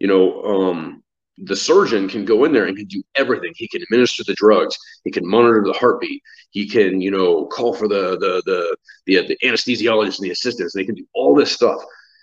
You 0.00 0.08
know, 0.08 0.42
um, 0.42 1.02
the 1.38 1.54
surgeon 1.54 2.08
can 2.08 2.24
go 2.24 2.44
in 2.44 2.52
there 2.52 2.64
and 2.64 2.76
can 2.76 2.86
do 2.86 3.02
everything. 3.14 3.52
He 3.54 3.68
can 3.68 3.82
administer 3.82 4.24
the 4.24 4.34
drugs. 4.34 4.76
He 5.04 5.10
can 5.10 5.28
monitor 5.28 5.62
the 5.64 5.74
heartbeat. 5.74 6.22
He 6.50 6.66
can, 6.66 7.02
you 7.02 7.10
know, 7.10 7.44
call 7.46 7.74
for 7.74 7.86
the 7.86 8.16
the 8.18 8.42
the 8.46 8.76
the, 9.06 9.26
the 9.28 9.38
anesthesiologist 9.46 10.18
and 10.18 10.24
the 10.24 10.30
assistants. 10.30 10.72
They 10.72 10.86
can 10.86 10.94
do 10.94 11.06
all 11.14 11.34
this 11.34 11.52
stuff. 11.52 11.82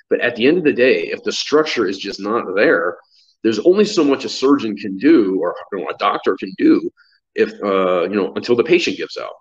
But 0.10 0.22
at 0.22 0.36
the 0.36 0.48
end 0.48 0.58
of 0.58 0.64
the 0.64 0.74
day, 0.74 1.08
if 1.08 1.24
the 1.24 1.32
structure 1.32 1.88
is 1.88 2.00
just 2.00 2.20
not 2.20 2.56
there, 2.56 2.98
there's 3.44 3.60
only 3.60 3.86
so 3.86 4.04
much 4.04 4.26
a 4.26 4.30
surgeon 4.30 4.76
can 4.76 4.98
do 4.98 5.40
or 5.40 5.56
you 5.72 5.80
know, 5.80 5.90
a 5.90 5.98
doctor 5.98 6.36
can 6.36 6.52
do 6.58 6.92
if 7.36 7.52
uh, 7.64 8.04
you 8.04 8.16
know 8.16 8.34
until 8.36 8.56
the 8.56 8.64
patient 8.64 8.98
gives 8.98 9.18
out. 9.18 9.34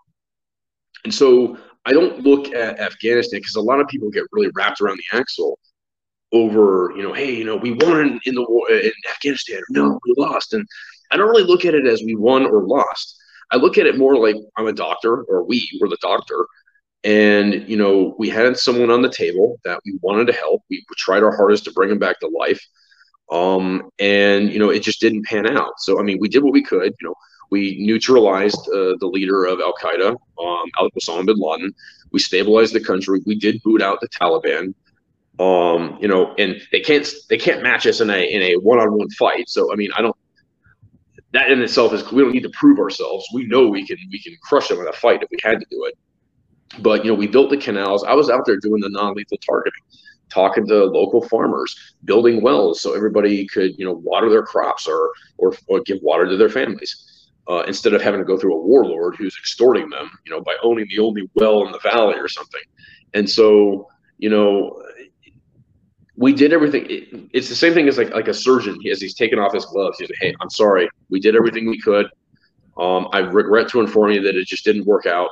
And 1.05 1.13
so 1.13 1.59
I 1.85 1.93
don't 1.93 2.23
look 2.23 2.55
at 2.55 2.79
Afghanistan 2.79 3.41
because 3.41 3.57
a 3.57 3.61
lot 3.61 3.81
of 3.81 3.89
people 3.89 4.11
get 4.11 4.25
really 4.33 4.51
wrapped 4.55 4.81
around 4.81 4.99
the 4.99 5.19
axle 5.19 5.59
over, 6.33 6.93
you 6.97 7.03
know, 7.03 7.13
hey, 7.13 7.35
you 7.35 7.45
know, 7.45 7.57
we 7.57 7.73
won 7.73 8.21
in 8.25 8.35
the 8.35 8.47
war 8.49 8.71
in 8.71 8.93
Afghanistan. 9.11 9.61
No, 9.71 9.99
we 10.07 10.15
lost. 10.17 10.55
And 10.55 10.67
I 11.11 11.17
don't 11.17 11.29
really 11.29 11.45
look 11.45 11.65
at 11.65 11.75
it 11.75 11.87
as 11.87 12.03
we 12.03 12.15
won 12.15 12.47
or 12.47 12.63
lost. 12.63 13.17
I 13.51 13.57
look 13.57 13.79
at 13.79 13.87
it 13.87 13.99
more 13.99 14.17
like 14.17 14.37
I'm 14.57 14.67
a 14.67 14.73
doctor 14.73 15.23
or 15.25 15.45
we 15.45 15.69
were 15.81 15.89
the 15.89 15.99
doctor. 16.01 16.47
And, 17.05 17.69
you 17.69 17.77
know, 17.77 18.15
we 18.19 18.29
had 18.29 18.57
someone 18.57 18.91
on 18.91 19.03
the 19.03 19.11
table 19.11 19.59
that 19.65 19.81
we 19.85 19.99
wanted 20.03 20.29
to 20.29 20.33
help. 20.33 20.63
We 20.71 20.85
tried 20.97 21.25
our 21.25 21.37
hardest 21.37 21.65
to 21.65 21.73
bring 21.73 21.91
him 21.91 21.99
back 21.99 22.21
to 22.21 22.29
life. 22.29 22.65
Um, 23.31 23.91
and, 23.99 24.53
you 24.53 24.59
know, 24.59 24.71
it 24.71 24.83
just 24.83 25.01
didn't 25.01 25.27
pan 25.27 25.47
out. 25.47 25.73
So, 25.79 25.99
I 25.99 26.03
mean, 26.03 26.19
we 26.21 26.29
did 26.29 26.45
what 26.45 26.53
we 26.53 26.63
could. 26.63 26.95
You 27.01 27.09
know, 27.09 27.15
we 27.51 27.77
neutralized 27.81 28.61
uh, 28.69 28.97
the 28.99 29.11
leader 29.13 29.45
of 29.45 29.61
Al 29.61 29.75
Qaeda, 29.75 30.11
um, 30.11 30.91
Osama 30.97 31.27
bin 31.27 31.37
Laden. 31.39 31.75
We 32.11 32.19
stabilized 32.19 32.75
the 32.75 32.81
country. 32.81 33.21
We 33.27 33.39
did 33.39 33.63
boot 33.63 33.83
out 33.83 34.01
the 34.01 34.09
Taliban. 34.09 34.75
Um, 35.39 35.99
you 36.01 36.09
know, 36.09 36.35
and 36.39 36.61
they 36.71 36.81
can't 36.81 37.09
they 37.29 37.39
can't 37.39 37.63
match 37.63 37.87
us 37.87 38.01
in 38.01 38.11
a 38.11 38.23
in 38.31 38.43
a 38.43 38.57
one 38.57 38.79
on 38.79 38.93
one 38.93 39.11
fight. 39.11 39.49
So 39.49 39.73
I 39.73 39.77
mean, 39.77 39.91
I 39.97 40.03
don't. 40.03 40.17
That 41.33 41.51
in 41.51 41.63
itself 41.63 41.95
is 41.95 42.11
we 42.13 42.23
don't 42.23 42.33
need 42.33 42.43
to 42.43 42.51
prove 42.51 42.79
ourselves. 42.79 43.27
We 43.33 43.47
know 43.47 43.67
we 43.67 43.87
can 43.87 43.97
we 44.11 44.21
can 44.21 44.37
crush 44.43 44.69
them 44.69 44.81
in 44.81 44.89
a 44.89 44.93
fight 44.93 45.23
if 45.23 45.29
we 45.31 45.39
had 45.43 45.59
to 45.61 45.67
do 45.71 45.85
it. 45.87 45.95
But 46.81 47.05
you 47.05 47.11
know, 47.11 47.17
we 47.17 47.27
built 47.27 47.51
the 47.51 47.57
canals. 47.57 48.05
I 48.05 48.15
was 48.15 48.31
out 48.31 48.45
there 48.47 48.57
doing 48.57 48.81
the 48.81 48.91
non 48.91 49.15
lethal 49.15 49.39
targeting, 49.39 49.81
talking 50.29 50.67
to 50.67 50.85
local 50.85 51.23
farmers, 51.29 51.75
building 52.05 52.43
wells 52.43 52.81
so 52.81 52.95
everybody 52.95 53.47
could 53.47 53.79
you 53.79 53.85
know 53.85 53.93
water 53.93 54.29
their 54.29 54.43
crops 54.43 54.87
or 54.87 55.13
or, 55.39 55.55
or 55.69 55.81
give 55.81 55.99
water 56.03 56.27
to 56.29 56.37
their 56.37 56.51
families. 56.51 57.12
Uh, 57.49 57.65
instead 57.67 57.93
of 57.93 58.01
having 58.01 58.21
to 58.21 58.25
go 58.25 58.39
through 58.39 58.55
a 58.55 58.61
warlord 58.61 59.17
who's 59.17 59.37
extorting 59.37 59.91
them, 59.91 60.09
you 60.25 60.31
know, 60.31 60.41
by 60.41 60.57
owning 60.63 60.87
the 60.89 61.01
only 61.01 61.29
well 61.35 61.67
in 61.67 61.73
the 61.73 61.79
valley 61.81 62.15
or 62.17 62.29
something. 62.29 62.61
And 63.15 63.29
so, 63.29 63.89
you 64.19 64.31
know, 64.31 64.81
we 66.17 66.33
did 66.33 66.53
everything. 66.53 66.87
It, 66.89 67.29
it's 67.33 67.49
the 67.49 67.55
same 67.55 67.75
thing 67.75 67.89
as 67.89 67.99
like 67.99 68.11
like 68.11 68.29
a 68.29 68.35
surgeon. 68.35 68.79
As 68.91 69.01
he's 69.01 69.15
taken 69.15 69.39
off 69.39 69.53
his 69.53 69.65
gloves, 69.67 69.99
he's 69.99 70.09
like, 70.09 70.19
"Hey, 70.21 70.35
I'm 70.41 70.51
sorry. 70.51 70.89
We 71.11 71.21
did 71.21 71.35
everything 71.35 71.69
we 71.69 71.81
could. 71.81 72.07
Um, 72.79 73.09
I 73.13 73.19
regret 73.19 73.69
to 73.71 73.81
inform 73.81 74.13
you 74.13 74.23
that 74.23 74.37
it 74.37 74.47
just 74.47 74.65
didn't 74.65 74.87
work 74.87 75.07
out." 75.07 75.31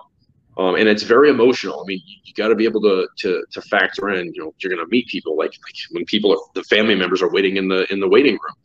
Um, 0.58 0.74
and 0.74 0.88
it's 0.88 1.04
very 1.04 1.30
emotional. 1.30 1.80
I 1.80 1.84
mean, 1.86 2.00
you, 2.04 2.16
you 2.24 2.34
got 2.34 2.48
to 2.48 2.54
be 2.54 2.64
able 2.64 2.80
to 2.82 3.06
to 3.18 3.44
to 3.52 3.62
factor 3.62 4.10
in. 4.10 4.32
You 4.34 4.44
know, 4.44 4.54
you're 4.58 4.72
going 4.74 4.84
to 4.84 4.90
meet 4.90 5.06
people 5.08 5.36
like 5.36 5.52
like 5.52 5.76
when 5.92 6.04
people 6.06 6.32
are 6.32 6.38
the 6.54 6.64
family 6.64 6.94
members 6.94 7.22
are 7.22 7.30
waiting 7.30 7.56
in 7.56 7.68
the 7.68 7.90
in 7.92 8.00
the 8.00 8.08
waiting 8.08 8.32
room. 8.32 8.56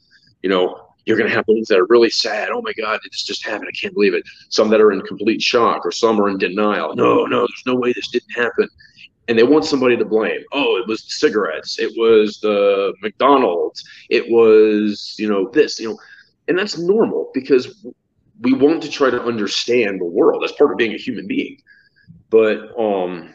You 0.41 0.49
know, 0.49 0.94
you're 1.05 1.17
going 1.17 1.29
to 1.29 1.35
have 1.35 1.47
ones 1.47 1.67
that 1.67 1.79
are 1.79 1.85
really 1.87 2.09
sad. 2.09 2.49
Oh 2.49 2.61
my 2.61 2.73
God, 2.73 2.99
this 3.03 3.23
just 3.23 3.45
happened. 3.45 3.69
I 3.69 3.77
can't 3.79 3.93
believe 3.93 4.13
it. 4.13 4.23
Some 4.49 4.69
that 4.69 4.81
are 4.81 4.91
in 4.91 5.01
complete 5.01 5.41
shock, 5.41 5.85
or 5.85 5.91
some 5.91 6.19
are 6.19 6.29
in 6.29 6.37
denial. 6.37 6.95
No, 6.95 7.25
no, 7.25 7.39
there's 7.39 7.63
no 7.65 7.75
way 7.75 7.93
this 7.93 8.07
didn't 8.07 8.31
happen 8.31 8.67
and 9.27 9.37
they 9.37 9.43
want 9.43 9.65
somebody 9.65 9.97
to 9.97 10.05
blame. 10.05 10.41
Oh, 10.51 10.77
it 10.77 10.87
was 10.87 11.03
the 11.03 11.09
cigarettes. 11.09 11.79
It 11.79 11.91
was 11.97 12.39
the 12.39 12.93
McDonald's. 13.01 13.83
It 14.09 14.29
was, 14.29 15.15
you 15.17 15.27
know, 15.27 15.49
this, 15.49 15.79
you 15.79 15.89
know, 15.89 15.97
and 16.47 16.57
that's 16.57 16.77
normal 16.77 17.31
because 17.33 17.85
we 18.41 18.53
want 18.53 18.83
to 18.83 18.89
try 18.89 19.09
to 19.09 19.21
understand 19.21 19.99
the 19.99 20.05
world. 20.05 20.43
That's 20.43 20.51
part 20.53 20.71
of 20.71 20.77
being 20.77 20.93
a 20.93 20.97
human 20.97 21.27
being. 21.27 21.57
But 22.29 22.77
um, 22.79 23.33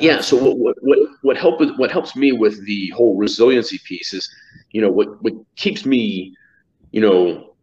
yeah. 0.00 0.20
So 0.20 0.36
what 0.36 0.76
what 0.80 0.98
what 1.22 1.36
help 1.36 1.60
what 1.78 1.90
helps 1.92 2.16
me 2.16 2.32
with 2.32 2.64
the 2.66 2.88
whole 2.90 3.16
resiliency 3.16 3.78
piece 3.84 4.12
is, 4.12 4.28
you 4.70 4.80
know, 4.80 4.90
what 4.90 5.22
what 5.22 5.34
keeps 5.56 5.86
me, 5.86 6.34
you 6.94 7.00
know, 7.00 7.56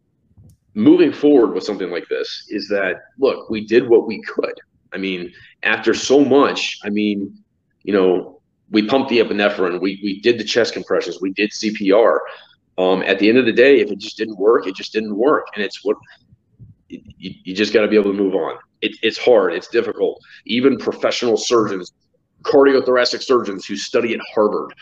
moving 0.74 1.10
forward 1.10 1.54
with 1.54 1.64
something 1.64 1.90
like 1.90 2.06
this 2.08 2.44
is 2.50 2.68
that 2.68 2.96
look, 3.18 3.48
we 3.48 3.66
did 3.66 3.88
what 3.88 4.06
we 4.06 4.20
could. 4.20 4.52
I 4.92 4.98
mean, 4.98 5.32
after 5.62 5.94
so 5.94 6.22
much, 6.22 6.78
I 6.84 6.90
mean, 6.90 7.42
you 7.82 7.94
know, 7.94 8.42
we 8.70 8.86
pumped 8.86 9.08
the 9.08 9.20
epinephrine, 9.20 9.80
we 9.80 9.98
we 10.02 10.20
did 10.20 10.38
the 10.38 10.44
chest 10.44 10.74
compressions, 10.74 11.22
we 11.22 11.32
did 11.32 11.50
CPR. 11.50 12.18
Um, 12.76 13.02
at 13.04 13.18
the 13.18 13.28
end 13.30 13.38
of 13.38 13.46
the 13.46 13.52
day, 13.52 13.80
if 13.80 13.90
it 13.90 13.98
just 13.98 14.18
didn't 14.18 14.36
work, 14.36 14.66
it 14.66 14.74
just 14.74 14.92
didn't 14.92 15.16
work, 15.16 15.46
and 15.54 15.64
it's 15.64 15.82
what 15.82 15.96
you, 16.90 17.00
you 17.18 17.54
just 17.54 17.72
got 17.72 17.80
to 17.80 17.88
be 17.88 17.96
able 17.96 18.12
to 18.12 18.18
move 18.18 18.34
on. 18.34 18.58
It, 18.82 18.98
it's 19.02 19.16
hard, 19.16 19.54
it's 19.54 19.68
difficult. 19.68 20.20
Even 20.44 20.76
professional 20.76 21.38
surgeons, 21.38 21.94
cardiothoracic 22.42 23.22
surgeons 23.22 23.64
who 23.64 23.76
study 23.76 24.12
at 24.12 24.20
Harvard, 24.34 24.74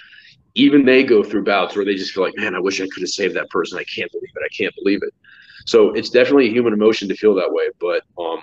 even 0.54 0.85
they 0.85 1.02
go 1.02 1.23
through 1.23 1.45
bouts 1.45 1.76
where 1.76 1.85
they 1.85 1.95
just 1.95 2.12
feel 2.12 2.25
like, 2.25 2.37
man, 2.37 2.54
I 2.54 2.61
wish 2.61 2.80
I 2.80 2.88
could 2.88 3.02
have 3.02 3.11
saved 3.11 3.37
that 3.37 3.50
person. 3.50 3.78
I 3.78 3.85
can't 3.85 4.11
believe 4.11 4.30
it. 4.35 4.42
I 4.45 4.54
can't 4.57 4.75
believe 4.76 5.02
it. 5.02 5.14
So 5.66 5.90
it's 5.92 6.11
definitely 6.11 6.49
a 6.49 6.52
human 6.52 6.73
emotion 6.73 7.09
to 7.09 7.14
feel 7.16 7.35
that 7.35 7.52
way. 7.52 7.69
But 7.80 8.02
um, 8.23 8.40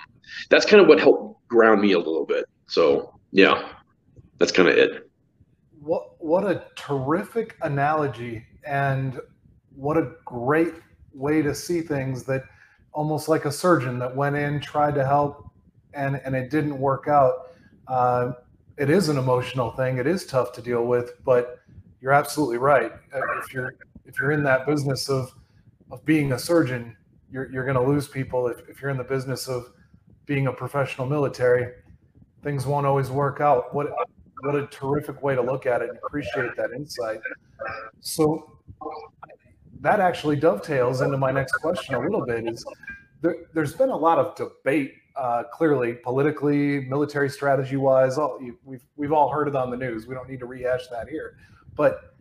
that's 0.50 0.66
kind 0.66 0.82
of 0.82 0.88
what 0.88 1.00
helped 1.00 1.48
ground 1.48 1.82
me 1.82 1.94
a 1.94 1.98
little 1.98 2.26
bit. 2.26 2.46
So 2.68 3.14
yeah 3.32 3.74
that's 4.38 4.52
kind 4.52 4.70
of 4.70 4.78
it. 4.78 5.10
What 5.82 6.22
what 6.24 6.44
a 6.44 6.66
terrific 6.76 7.56
analogy 7.62 8.46
and 8.66 9.20
what 9.76 9.98
a 9.98 10.14
great 10.26 10.74
way 11.14 11.42
to 11.42 11.54
see 11.54 11.82
things 11.82 12.24
that 12.24 12.44
almost 12.94 13.28
like 13.28 13.46
a 13.46 13.52
surgeon 13.52 14.00
that 14.00 14.16
went 14.16 14.36
in 14.36 14.60
tried 14.60 14.96
to 14.96 15.06
help 15.06 15.50
and 15.94 16.20
and 16.26 16.36
it 16.36 16.50
didn't 16.50 16.78
work 16.78 17.08
out 17.08 17.52
uh, 17.88 18.32
it 18.78 18.90
is 18.90 19.10
an 19.10 19.18
emotional 19.18 19.72
thing 19.72 19.98
it 19.98 20.08
is 20.08 20.26
tough 20.26 20.52
to 20.52 20.62
deal 20.62 20.86
with 20.86 21.24
but 21.24 21.60
you're 22.02 22.14
absolutely 22.14 22.58
right. 22.58 22.92
If 23.14 23.54
you're 23.54 23.76
if 24.06 24.20
you're 24.20 24.32
in 24.32 24.44
that 24.44 24.66
business 24.66 25.10
of 25.10 25.34
of 25.92 26.04
being 26.06 26.34
a 26.34 26.40
surgeon 26.40 26.96
you're, 27.30 27.52
you're 27.52 27.66
going 27.66 27.76
to 27.76 27.84
lose 27.84 28.08
people. 28.08 28.48
If, 28.48 28.60
if 28.70 28.82
you're 28.82 28.92
in 28.92 28.98
the 28.98 29.04
business 29.04 29.48
of 29.48 29.72
being 30.26 30.48
a 30.48 30.54
professional 30.54 31.08
military 31.08 31.74
things 32.44 32.66
won't 32.66 32.86
always 32.86 33.10
work 33.10 33.42
out. 33.42 33.74
What 33.74 33.88
what 34.42 34.56
a 34.56 34.68
terrific 34.68 35.24
way 35.24 35.36
to 35.36 35.42
look 35.42 35.66
at 35.66 35.82
it 35.82 35.90
and 35.90 35.98
appreciate 36.06 36.56
that 36.56 36.72
insight. 36.72 37.20
So 38.00 38.60
that 39.82 40.00
actually 40.00 40.36
dovetails 40.36 41.02
into 41.02 41.18
my 41.18 41.32
next 41.32 41.54
question 41.54 41.96
a 41.96 42.00
little 42.00 42.26
bit 42.26 42.48
is 42.48 42.64
there, 43.22 43.36
has 43.56 43.74
been 43.74 43.90
a 43.90 43.98
lot 43.98 44.20
of 44.20 44.36
debate 44.36 44.94
uh, 45.16 45.44
clearly 45.52 45.94
politically 45.94 46.82
military 46.82 47.30
strategy 47.30 47.76
wise 47.76 48.20
all, 48.20 48.40
we've, 48.64 48.84
we've 48.96 49.12
all 49.12 49.30
heard 49.30 49.48
it 49.48 49.56
on 49.56 49.72
the 49.72 49.78
news. 49.78 50.06
We 50.06 50.14
don't 50.14 50.30
need 50.30 50.40
to 50.40 50.46
rehash 50.46 50.88
that 50.90 51.10
here 51.10 51.38
but 51.78 52.16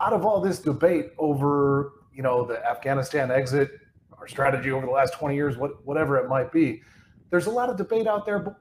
out 0.00 0.12
of 0.12 0.24
all 0.24 0.40
this 0.40 0.58
debate 0.58 1.10
over 1.18 1.92
you 2.14 2.22
know 2.22 2.44
the 2.44 2.64
afghanistan 2.66 3.30
exit 3.30 3.70
our 4.18 4.26
strategy 4.26 4.70
over 4.70 4.86
the 4.86 4.92
last 4.92 5.12
20 5.14 5.34
years 5.34 5.56
what, 5.56 5.84
whatever 5.84 6.16
it 6.16 6.28
might 6.28 6.50
be 6.50 6.80
there's 7.30 7.46
a 7.46 7.50
lot 7.50 7.68
of 7.68 7.76
debate 7.76 8.06
out 8.06 8.24
there 8.24 8.38
but 8.38 8.56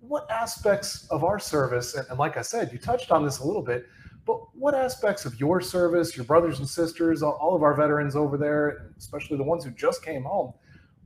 what 0.00 0.30
aspects 0.30 1.06
of 1.10 1.24
our 1.24 1.38
service, 1.38 1.94
and, 1.94 2.06
and, 2.08 2.18
like 2.18 2.36
I 2.36 2.42
said, 2.42 2.72
you 2.72 2.78
touched 2.78 3.10
on 3.10 3.24
this 3.24 3.38
a 3.38 3.44
little 3.44 3.62
bit, 3.62 3.86
but 4.26 4.36
what 4.54 4.74
aspects 4.74 5.24
of 5.24 5.38
your 5.40 5.60
service, 5.60 6.16
your 6.16 6.24
brothers 6.24 6.58
and 6.58 6.68
sisters, 6.68 7.22
all, 7.22 7.54
of 7.54 7.62
our 7.62 7.74
veterans 7.74 8.14
over 8.14 8.36
there, 8.36 8.92
especially 8.98 9.36
the 9.36 9.42
ones 9.42 9.64
who 9.64 9.70
just 9.70 10.04
came 10.04 10.22
home, 10.22 10.52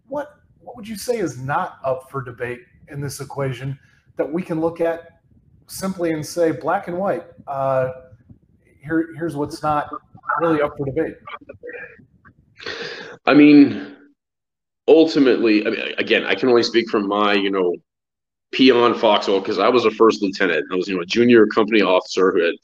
what 0.08 0.38
what 0.60 0.76
would 0.76 0.86
you 0.86 0.96
say 0.96 1.18
is 1.18 1.38
not 1.38 1.78
up 1.84 2.08
for 2.08 2.22
debate 2.22 2.60
in 2.88 3.00
this 3.00 3.20
equation 3.20 3.76
that 4.16 4.32
we 4.32 4.42
can 4.42 4.60
look 4.60 4.80
at 4.80 5.20
simply 5.66 6.12
and 6.12 6.24
say 6.24 6.52
black 6.52 6.86
and 6.86 6.96
white? 6.96 7.24
Uh, 7.48 7.90
here, 8.82 9.08
here's 9.16 9.36
what's 9.36 9.62
not 9.62 9.90
really 10.40 10.60
up 10.60 10.76
for 10.76 10.86
debate. 10.86 11.16
I 13.26 13.34
mean, 13.34 13.96
ultimately, 14.88 15.66
I 15.66 15.70
mean, 15.70 15.94
again, 15.98 16.24
I 16.24 16.34
can 16.34 16.48
only 16.48 16.62
speak 16.62 16.88
from 16.88 17.06
my, 17.06 17.34
you 17.34 17.50
know, 17.50 17.74
peon 18.52 18.94
Foxhole 18.94 19.40
because 19.40 19.58
I 19.58 19.68
was 19.68 19.84
a 19.84 19.90
first 19.90 20.22
lieutenant. 20.22 20.66
I 20.70 20.76
was, 20.76 20.88
you 20.88 20.96
know, 20.96 21.02
a 21.02 21.06
junior 21.06 21.46
company 21.46 21.82
officer 21.82 22.32
who 22.32 22.44
had 22.44 22.54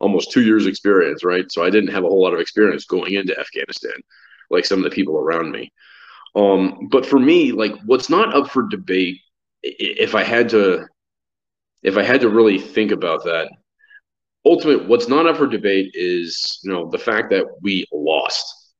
almost 0.00 0.30
two 0.30 0.42
years 0.42 0.66
experience, 0.66 1.24
right? 1.24 1.50
So 1.50 1.64
I 1.64 1.70
didn't 1.70 1.92
have 1.92 2.04
a 2.04 2.08
whole 2.08 2.22
lot 2.22 2.34
of 2.34 2.40
experience 2.40 2.84
going 2.84 3.14
into 3.14 3.38
Afghanistan, 3.38 3.94
like 4.50 4.64
some 4.64 4.78
of 4.78 4.84
the 4.84 4.94
people 4.94 5.16
around 5.16 5.50
me. 5.50 5.72
Um, 6.34 6.88
but 6.90 7.06
for 7.06 7.18
me, 7.18 7.52
like 7.52 7.72
what's 7.86 8.10
not 8.10 8.34
up 8.34 8.50
for 8.50 8.68
debate, 8.68 9.20
if 9.62 10.14
I 10.14 10.22
had 10.22 10.50
to, 10.50 10.86
if 11.82 11.96
I 11.96 12.02
had 12.02 12.20
to 12.22 12.28
really 12.28 12.58
think 12.58 12.92
about 12.92 13.24
that, 13.24 13.50
ultimate, 14.46 14.88
what's 14.88 15.08
not 15.08 15.26
up 15.26 15.36
for 15.36 15.46
debate 15.46 15.90
is, 15.94 16.60
you 16.62 16.72
know, 16.72 16.88
the 16.90 16.98
fact 16.98 17.30
that 17.30 17.44
we 17.62 17.86
lost 17.92 18.72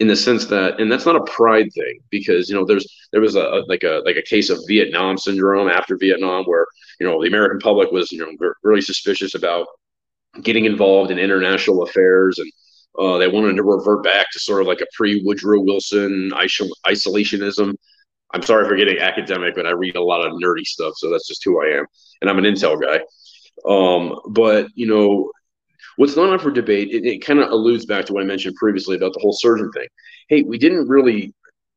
in 0.00 0.08
the 0.08 0.16
sense 0.16 0.46
that, 0.46 0.80
and 0.80 0.90
that's 0.90 1.06
not 1.06 1.16
a 1.16 1.24
pride 1.30 1.72
thing 1.72 2.00
because 2.10 2.48
you 2.48 2.56
know 2.56 2.64
there's 2.64 2.86
there 3.12 3.20
was 3.20 3.36
a, 3.36 3.62
like 3.68 3.84
a 3.84 4.02
like 4.04 4.16
a 4.16 4.22
case 4.22 4.50
of 4.50 4.58
Vietnam 4.66 5.16
syndrome 5.16 5.68
after 5.68 5.96
Vietnam 5.96 6.44
where 6.44 6.66
you 6.98 7.06
know 7.06 7.22
the 7.22 7.28
American 7.28 7.60
public 7.60 7.92
was 7.92 8.10
you 8.10 8.18
know 8.18 8.52
really 8.64 8.80
suspicious 8.80 9.36
about 9.36 9.68
getting 10.42 10.64
involved 10.64 11.12
in 11.12 11.18
international 11.18 11.82
affairs 11.84 12.38
and 12.38 12.50
uh, 12.98 13.16
they 13.18 13.28
wanted 13.28 13.54
to 13.56 13.62
revert 13.62 14.02
back 14.02 14.30
to 14.32 14.40
sort 14.40 14.60
of 14.60 14.66
like 14.66 14.80
a 14.80 14.86
pre 14.94 15.22
Woodrow 15.24 15.60
Wilson 15.60 16.30
isolationism. 16.34 17.74
I'm 18.34 18.42
sorry 18.42 18.66
for 18.66 18.76
getting 18.76 18.98
academic, 18.98 19.54
but 19.54 19.66
I 19.66 19.70
read 19.70 19.96
a 19.96 20.02
lot 20.02 20.26
of 20.26 20.32
nerdy 20.32 20.64
stuff, 20.64 20.94
so 20.96 21.10
that's 21.10 21.28
just 21.28 21.44
who 21.44 21.62
I 21.62 21.78
am, 21.78 21.86
and 22.20 22.28
I'm 22.30 22.38
an 22.38 22.44
Intel 22.44 22.80
guy. 22.80 23.00
Um, 23.66 24.18
but 24.30 24.68
you 24.74 24.86
know, 24.86 25.30
what's 25.96 26.16
not 26.16 26.32
up 26.32 26.40
for 26.40 26.50
debate, 26.50 26.88
it, 26.90 27.04
it 27.04 27.24
kind 27.24 27.38
of 27.40 27.50
alludes 27.50 27.86
back 27.86 28.04
to 28.06 28.12
what 28.12 28.22
I 28.22 28.26
mentioned 28.26 28.56
previously 28.56 28.96
about 28.96 29.12
the 29.12 29.20
whole 29.20 29.32
surgeon 29.32 29.70
thing. 29.72 29.88
Hey, 30.28 30.42
we 30.42 30.58
didn't 30.58 30.88
really. 30.88 31.34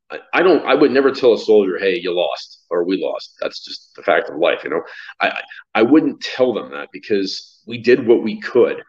I, 0.10 0.20
I 0.34 0.44
don't. 0.44 0.66
I 0.66 0.76
would 0.76 0.92
never 0.92 1.12
tell 1.12 1.34
a 1.34 1.38
soldier, 1.38 1.78
"Hey, 1.80 2.00
you 2.00 2.14
lost," 2.14 2.66
or 2.70 2.84
"We 2.84 3.02
lost." 3.04 3.36
That's 3.42 3.64
just 3.64 3.96
the 3.96 4.04
fact 4.04 4.30
of 4.30 4.38
life, 4.38 4.64
you 4.64 4.70
know. 4.70 4.82
I 5.22 5.42
I 5.74 5.82
wouldn't 5.82 6.22
tell 6.22 6.54
them 6.54 6.72
that 6.72 6.90
because 6.92 7.62
we 7.68 7.78
did 7.78 8.06
what 8.08 8.24
we 8.24 8.40
could. 8.40 8.82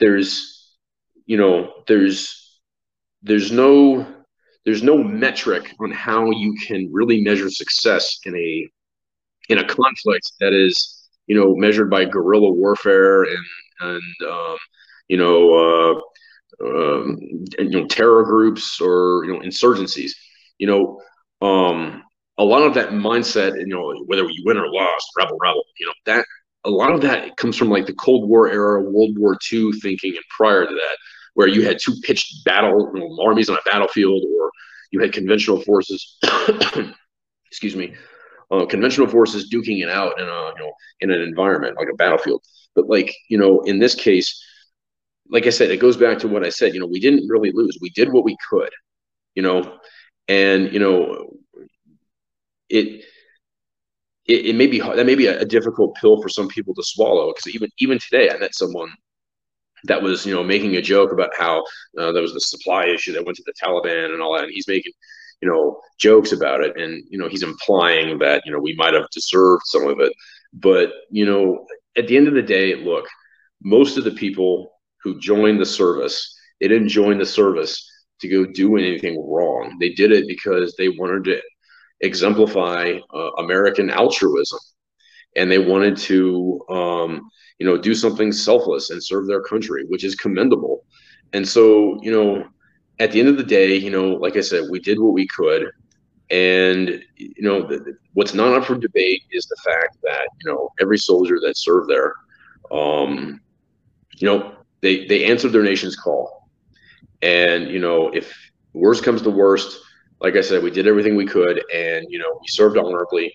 There's, 0.00 0.76
you 1.26 1.36
know, 1.36 1.72
there's 1.86 2.60
there's 3.22 3.52
no 3.52 4.06
there's 4.64 4.82
no 4.82 4.96
metric 4.96 5.74
on 5.80 5.90
how 5.90 6.30
you 6.30 6.54
can 6.66 6.90
really 6.92 7.22
measure 7.22 7.50
success 7.50 8.18
in 8.24 8.34
a 8.36 8.68
in 9.48 9.58
a 9.58 9.66
conflict 9.66 10.32
that 10.40 10.52
is 10.52 10.93
you 11.26 11.36
know 11.38 11.54
measured 11.54 11.90
by 11.90 12.04
guerrilla 12.04 12.50
warfare 12.50 13.24
and 13.24 13.44
and 13.80 14.28
um, 14.28 14.56
you 15.08 15.16
know 15.16 15.54
uh, 15.54 16.66
um, 16.66 17.18
and, 17.58 17.72
you 17.72 17.80
know 17.80 17.86
terror 17.86 18.22
groups 18.22 18.80
or 18.80 19.24
you 19.24 19.32
know 19.32 19.40
insurgencies 19.40 20.12
you 20.58 20.66
know 20.66 21.00
um, 21.46 22.02
a 22.38 22.44
lot 22.44 22.62
of 22.62 22.74
that 22.74 22.90
mindset 22.90 23.58
you 23.58 23.66
know 23.66 23.94
whether 24.06 24.24
you 24.24 24.42
win 24.44 24.56
or 24.56 24.68
lost 24.68 25.06
rebel 25.18 25.38
rebel 25.40 25.62
you 25.78 25.86
know 25.86 25.92
that 26.06 26.24
a 26.64 26.70
lot 26.70 26.92
of 26.92 27.02
that 27.02 27.36
comes 27.36 27.56
from 27.56 27.68
like 27.68 27.86
the 27.86 27.94
cold 27.94 28.28
war 28.28 28.48
era 28.48 28.80
world 28.80 29.18
war 29.18 29.36
ii 29.52 29.72
thinking 29.82 30.12
and 30.12 30.24
prior 30.36 30.66
to 30.66 30.74
that 30.74 30.96
where 31.34 31.48
you 31.48 31.62
had 31.64 31.78
two 31.78 31.94
pitched 32.02 32.44
battle 32.44 32.90
you 32.94 33.00
know, 33.00 33.18
armies 33.22 33.48
on 33.50 33.56
a 33.56 33.70
battlefield, 33.70 34.22
or 34.38 34.50
you 34.90 35.00
had 35.00 35.12
conventional 35.12 35.60
forces. 35.60 36.16
excuse 37.50 37.76
me, 37.76 37.94
uh, 38.54 38.66
conventional 38.66 39.08
forces 39.08 39.50
duking 39.50 39.82
it 39.82 39.90
out 39.90 40.18
in 40.20 40.26
a 40.26 40.48
you 40.48 40.58
know 40.58 40.72
in 41.00 41.10
an 41.10 41.20
environment 41.20 41.76
like 41.76 41.88
a 41.92 41.96
battlefield. 41.96 42.42
But 42.74 42.88
like 42.88 43.14
you 43.28 43.38
know, 43.38 43.60
in 43.62 43.78
this 43.78 43.94
case, 43.94 44.42
like 45.30 45.46
I 45.46 45.50
said, 45.50 45.70
it 45.70 45.78
goes 45.80 45.96
back 45.96 46.18
to 46.20 46.28
what 46.28 46.44
I 46.44 46.50
said. 46.50 46.74
You 46.74 46.80
know, 46.80 46.86
we 46.86 47.00
didn't 47.00 47.28
really 47.28 47.52
lose. 47.52 47.78
We 47.80 47.90
did 47.90 48.12
what 48.12 48.24
we 48.24 48.36
could. 48.48 48.70
You 49.34 49.42
know, 49.42 49.78
and 50.28 50.72
you 50.72 50.78
know, 50.78 51.30
it 52.68 53.04
it, 54.26 54.46
it 54.46 54.56
may 54.56 54.66
be 54.66 54.80
that 54.80 55.06
may 55.06 55.14
be 55.14 55.26
a, 55.26 55.40
a, 55.40 55.44
difficult 55.44 55.96
pill 55.96 56.22
for 56.22 56.28
some 56.28 56.48
people 56.48 56.74
to 56.74 56.82
swallow 56.82 57.32
because 57.32 57.54
even 57.54 57.70
even 57.78 57.98
today 57.98 58.30
I 58.30 58.38
met 58.38 58.54
someone 58.54 58.90
that 59.84 60.02
was 60.02 60.24
you 60.24 60.34
know 60.34 60.42
making 60.42 60.76
a 60.76 60.82
joke 60.82 61.12
about 61.12 61.30
how 61.36 61.62
uh, 61.98 62.12
there 62.12 62.22
was 62.22 62.32
the 62.32 62.40
supply 62.40 62.86
issue 62.86 63.12
that 63.12 63.24
went 63.24 63.36
to 63.36 63.44
the 63.46 63.52
Taliban 63.62 64.12
and 64.12 64.22
all 64.22 64.34
that, 64.34 64.44
and 64.44 64.52
he's 64.52 64.68
making 64.68 64.92
you 65.40 65.48
know 65.48 65.80
jokes 65.98 66.32
about 66.32 66.60
it, 66.62 66.76
and 66.76 67.02
you 67.08 67.18
know 67.18 67.28
he's 67.28 67.42
implying 67.42 68.18
that 68.18 68.42
you 68.44 68.52
know 68.52 68.58
we 68.58 68.74
might 68.76 68.94
have 68.94 69.08
deserved 69.10 69.62
some 69.66 69.86
of 69.86 70.00
it, 70.00 70.12
but 70.52 70.90
you 71.10 71.26
know 71.26 71.66
at 71.96 72.06
the 72.06 72.16
end 72.16 72.28
of 72.28 72.34
the 72.34 72.42
day, 72.42 72.74
look, 72.74 73.06
most 73.62 73.96
of 73.96 74.04
the 74.04 74.10
people 74.10 74.72
who 75.02 75.20
joined 75.20 75.60
the 75.60 75.66
service, 75.66 76.36
they 76.60 76.68
didn't 76.68 76.88
join 76.88 77.18
the 77.18 77.26
service 77.26 77.88
to 78.20 78.28
go 78.28 78.44
do 78.44 78.76
anything 78.76 79.16
wrong. 79.28 79.76
They 79.78 79.90
did 79.90 80.12
it 80.12 80.26
because 80.26 80.74
they 80.76 80.88
wanted 80.88 81.24
to 81.24 81.40
exemplify 82.00 82.98
uh, 83.14 83.30
American 83.38 83.90
altruism, 83.90 84.58
and 85.36 85.50
they 85.50 85.58
wanted 85.58 85.96
to 85.98 86.60
um, 86.68 87.30
you 87.58 87.66
know, 87.66 87.78
do 87.78 87.94
something 87.94 88.32
selfless 88.32 88.90
and 88.90 89.02
serve 89.02 89.26
their 89.26 89.42
country, 89.42 89.84
which 89.88 90.04
is 90.04 90.14
commendable. 90.14 90.84
And 91.32 91.46
so, 91.46 91.98
you 92.02 92.10
know, 92.10 92.44
at 92.98 93.12
the 93.12 93.20
end 93.20 93.28
of 93.28 93.36
the 93.36 93.44
day, 93.44 93.74
you 93.76 93.90
know, 93.90 94.10
like 94.14 94.36
I 94.36 94.40
said, 94.40 94.64
we 94.70 94.80
did 94.80 94.98
what 95.00 95.12
we 95.12 95.26
could. 95.26 95.70
And, 96.30 97.02
you 97.16 97.42
know, 97.42 97.66
the, 97.66 97.96
what's 98.14 98.34
not 98.34 98.54
up 98.54 98.64
for 98.64 98.76
debate 98.76 99.22
is 99.30 99.46
the 99.46 99.56
fact 99.64 99.98
that, 100.02 100.28
you 100.40 100.50
know, 100.50 100.70
every 100.80 100.98
soldier 100.98 101.38
that 101.40 101.56
served 101.56 101.90
there, 101.90 102.14
um, 102.70 103.40
you 104.16 104.26
know, 104.26 104.54
they, 104.80 105.06
they 105.06 105.24
answered 105.24 105.52
their 105.52 105.62
nation's 105.62 105.96
call. 105.96 106.48
And, 107.22 107.68
you 107.68 107.78
know, 107.78 108.08
if 108.08 108.34
worst 108.72 109.02
comes 109.02 109.22
to 109.22 109.30
worst, 109.30 109.80
like 110.20 110.36
I 110.36 110.40
said, 110.40 110.62
we 110.62 110.70
did 110.70 110.86
everything 110.86 111.16
we 111.16 111.26
could 111.26 111.62
and, 111.74 112.06
you 112.08 112.18
know, 112.18 112.38
we 112.40 112.46
served 112.48 112.78
honorably 112.78 113.32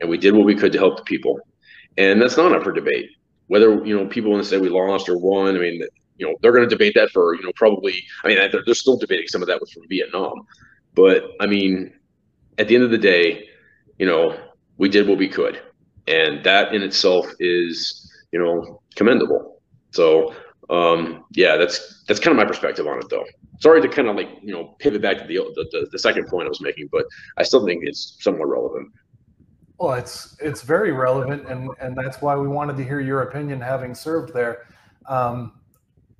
and 0.00 0.10
we 0.10 0.18
did 0.18 0.34
what 0.34 0.44
we 0.44 0.54
could 0.54 0.72
to 0.72 0.78
help 0.78 0.98
the 0.98 1.04
people. 1.04 1.38
And 1.96 2.20
that's 2.20 2.36
not 2.36 2.54
up 2.54 2.64
for 2.64 2.72
debate 2.72 3.08
whether 3.48 3.84
you 3.84 3.96
know 3.96 4.06
people 4.06 4.30
want 4.30 4.42
to 4.42 4.48
say 4.48 4.58
we 4.58 4.68
lost 4.68 5.08
or 5.08 5.18
won. 5.18 5.56
I 5.56 5.58
mean, 5.58 5.82
you 6.18 6.26
know, 6.26 6.34
they're 6.40 6.52
going 6.52 6.68
to 6.68 6.74
debate 6.74 6.94
that 6.94 7.10
for 7.10 7.34
you 7.34 7.42
know 7.42 7.52
probably. 7.54 8.02
I 8.24 8.28
mean, 8.28 8.36
they're, 8.36 8.62
they're 8.64 8.74
still 8.74 8.96
debating 8.96 9.28
some 9.28 9.42
of 9.42 9.48
that 9.48 9.60
was 9.60 9.70
from 9.72 9.88
Vietnam, 9.88 10.46
but 10.94 11.24
I 11.40 11.46
mean, 11.46 11.92
at 12.58 12.68
the 12.68 12.74
end 12.74 12.84
of 12.84 12.90
the 12.90 12.98
day, 12.98 13.48
you 13.98 14.06
know, 14.06 14.38
we 14.78 14.88
did 14.88 15.08
what 15.08 15.18
we 15.18 15.28
could, 15.28 15.60
and 16.06 16.44
that 16.44 16.74
in 16.74 16.82
itself 16.82 17.26
is 17.38 18.10
you 18.32 18.38
know 18.38 18.80
commendable. 18.94 19.60
So 19.92 20.34
um, 20.70 21.24
yeah, 21.32 21.56
that's 21.56 22.02
that's 22.04 22.20
kind 22.20 22.36
of 22.36 22.42
my 22.42 22.46
perspective 22.46 22.86
on 22.86 22.98
it, 22.98 23.08
though. 23.08 23.24
Sorry 23.60 23.80
to 23.80 23.88
kind 23.88 24.08
of 24.08 24.16
like 24.16 24.28
you 24.42 24.52
know 24.52 24.76
pivot 24.78 25.02
back 25.02 25.18
to 25.18 25.26
the, 25.26 25.34
the 25.70 25.88
the 25.90 25.98
second 25.98 26.28
point 26.28 26.46
I 26.46 26.48
was 26.48 26.60
making, 26.60 26.88
but 26.90 27.04
I 27.36 27.42
still 27.42 27.64
think 27.64 27.84
it's 27.84 28.16
somewhat 28.20 28.48
relevant. 28.48 28.90
Well, 29.78 29.94
it's 29.94 30.36
it's 30.40 30.62
very 30.62 30.92
relevant, 30.92 31.46
and 31.48 31.70
and 31.80 31.96
that's 31.96 32.20
why 32.20 32.36
we 32.36 32.48
wanted 32.48 32.76
to 32.78 32.84
hear 32.84 33.00
your 33.00 33.22
opinion, 33.22 33.60
having 33.60 33.94
served 33.94 34.34
there. 34.34 34.66
Um, 35.06 35.52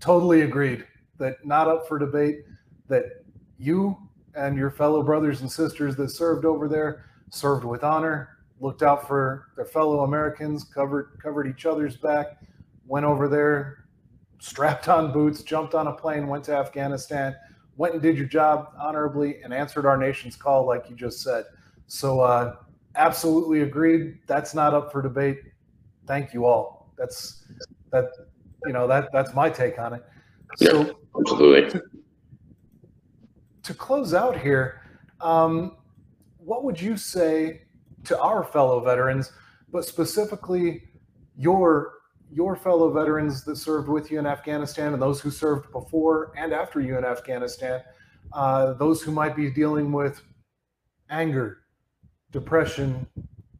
totally 0.06 0.42
agreed 0.42 0.86
that 1.18 1.44
not 1.44 1.68
up 1.68 1.86
for 1.88 1.98
debate. 1.98 2.44
That 2.88 3.24
you 3.58 3.96
and 4.34 4.56
your 4.56 4.70
fellow 4.70 5.02
brothers 5.02 5.40
and 5.40 5.50
sisters 5.50 5.96
that 5.96 6.10
served 6.10 6.44
over 6.44 6.68
there 6.68 7.06
served 7.30 7.64
with 7.64 7.82
honor, 7.82 8.38
looked 8.60 8.82
out 8.82 9.08
for 9.08 9.48
their 9.56 9.64
fellow 9.64 10.04
Americans, 10.04 10.64
covered 10.64 11.18
covered 11.22 11.48
each 11.48 11.66
other's 11.66 11.96
back, 11.96 12.38
went 12.86 13.04
over 13.04 13.28
there, 13.28 13.86
strapped 14.38 14.88
on 14.88 15.12
boots, 15.12 15.42
jumped 15.42 15.74
on 15.74 15.88
a 15.88 15.92
plane, 15.92 16.28
went 16.28 16.44
to 16.44 16.54
Afghanistan, 16.56 17.34
went 17.76 17.94
and 17.94 18.02
did 18.02 18.16
your 18.16 18.28
job 18.28 18.68
honorably, 18.78 19.42
and 19.42 19.52
answered 19.52 19.84
our 19.84 19.96
nation's 19.96 20.36
call, 20.36 20.64
like 20.66 20.88
you 20.88 20.96
just 20.96 21.20
said. 21.20 21.44
So. 21.86 22.20
Uh, 22.20 22.54
absolutely 22.96 23.62
agreed. 23.62 24.18
That's 24.26 24.54
not 24.54 24.74
up 24.74 24.90
for 24.90 25.02
debate. 25.02 25.40
Thank 26.06 26.32
you 26.32 26.46
all. 26.46 26.92
That's 26.96 27.44
that. 27.90 28.06
You 28.66 28.72
know 28.72 28.86
that 28.86 29.10
that's 29.12 29.34
my 29.34 29.48
take 29.48 29.78
on 29.78 29.94
it. 29.94 30.04
So, 30.56 30.82
yeah, 30.82 30.92
absolutely. 31.18 31.70
To, 31.70 31.82
to 33.62 33.74
close 33.74 34.14
out 34.14 34.38
here, 34.38 34.82
um, 35.20 35.76
what 36.38 36.64
would 36.64 36.80
you 36.80 36.96
say 36.96 37.62
to 38.04 38.18
our 38.20 38.44
fellow 38.44 38.80
veterans, 38.80 39.32
but 39.70 39.84
specifically 39.84 40.84
your 41.36 41.94
your 42.30 42.56
fellow 42.56 42.90
veterans 42.90 43.44
that 43.44 43.56
served 43.56 43.88
with 43.88 44.10
you 44.10 44.18
in 44.18 44.26
Afghanistan 44.26 44.92
and 44.92 45.00
those 45.00 45.20
who 45.20 45.30
served 45.30 45.70
before 45.70 46.32
and 46.36 46.52
after 46.52 46.80
you 46.80 46.98
in 46.98 47.04
Afghanistan, 47.04 47.80
uh, 48.32 48.72
those 48.74 49.00
who 49.00 49.12
might 49.12 49.36
be 49.36 49.50
dealing 49.50 49.92
with 49.92 50.22
anger, 51.08 51.58
depression, 52.32 53.06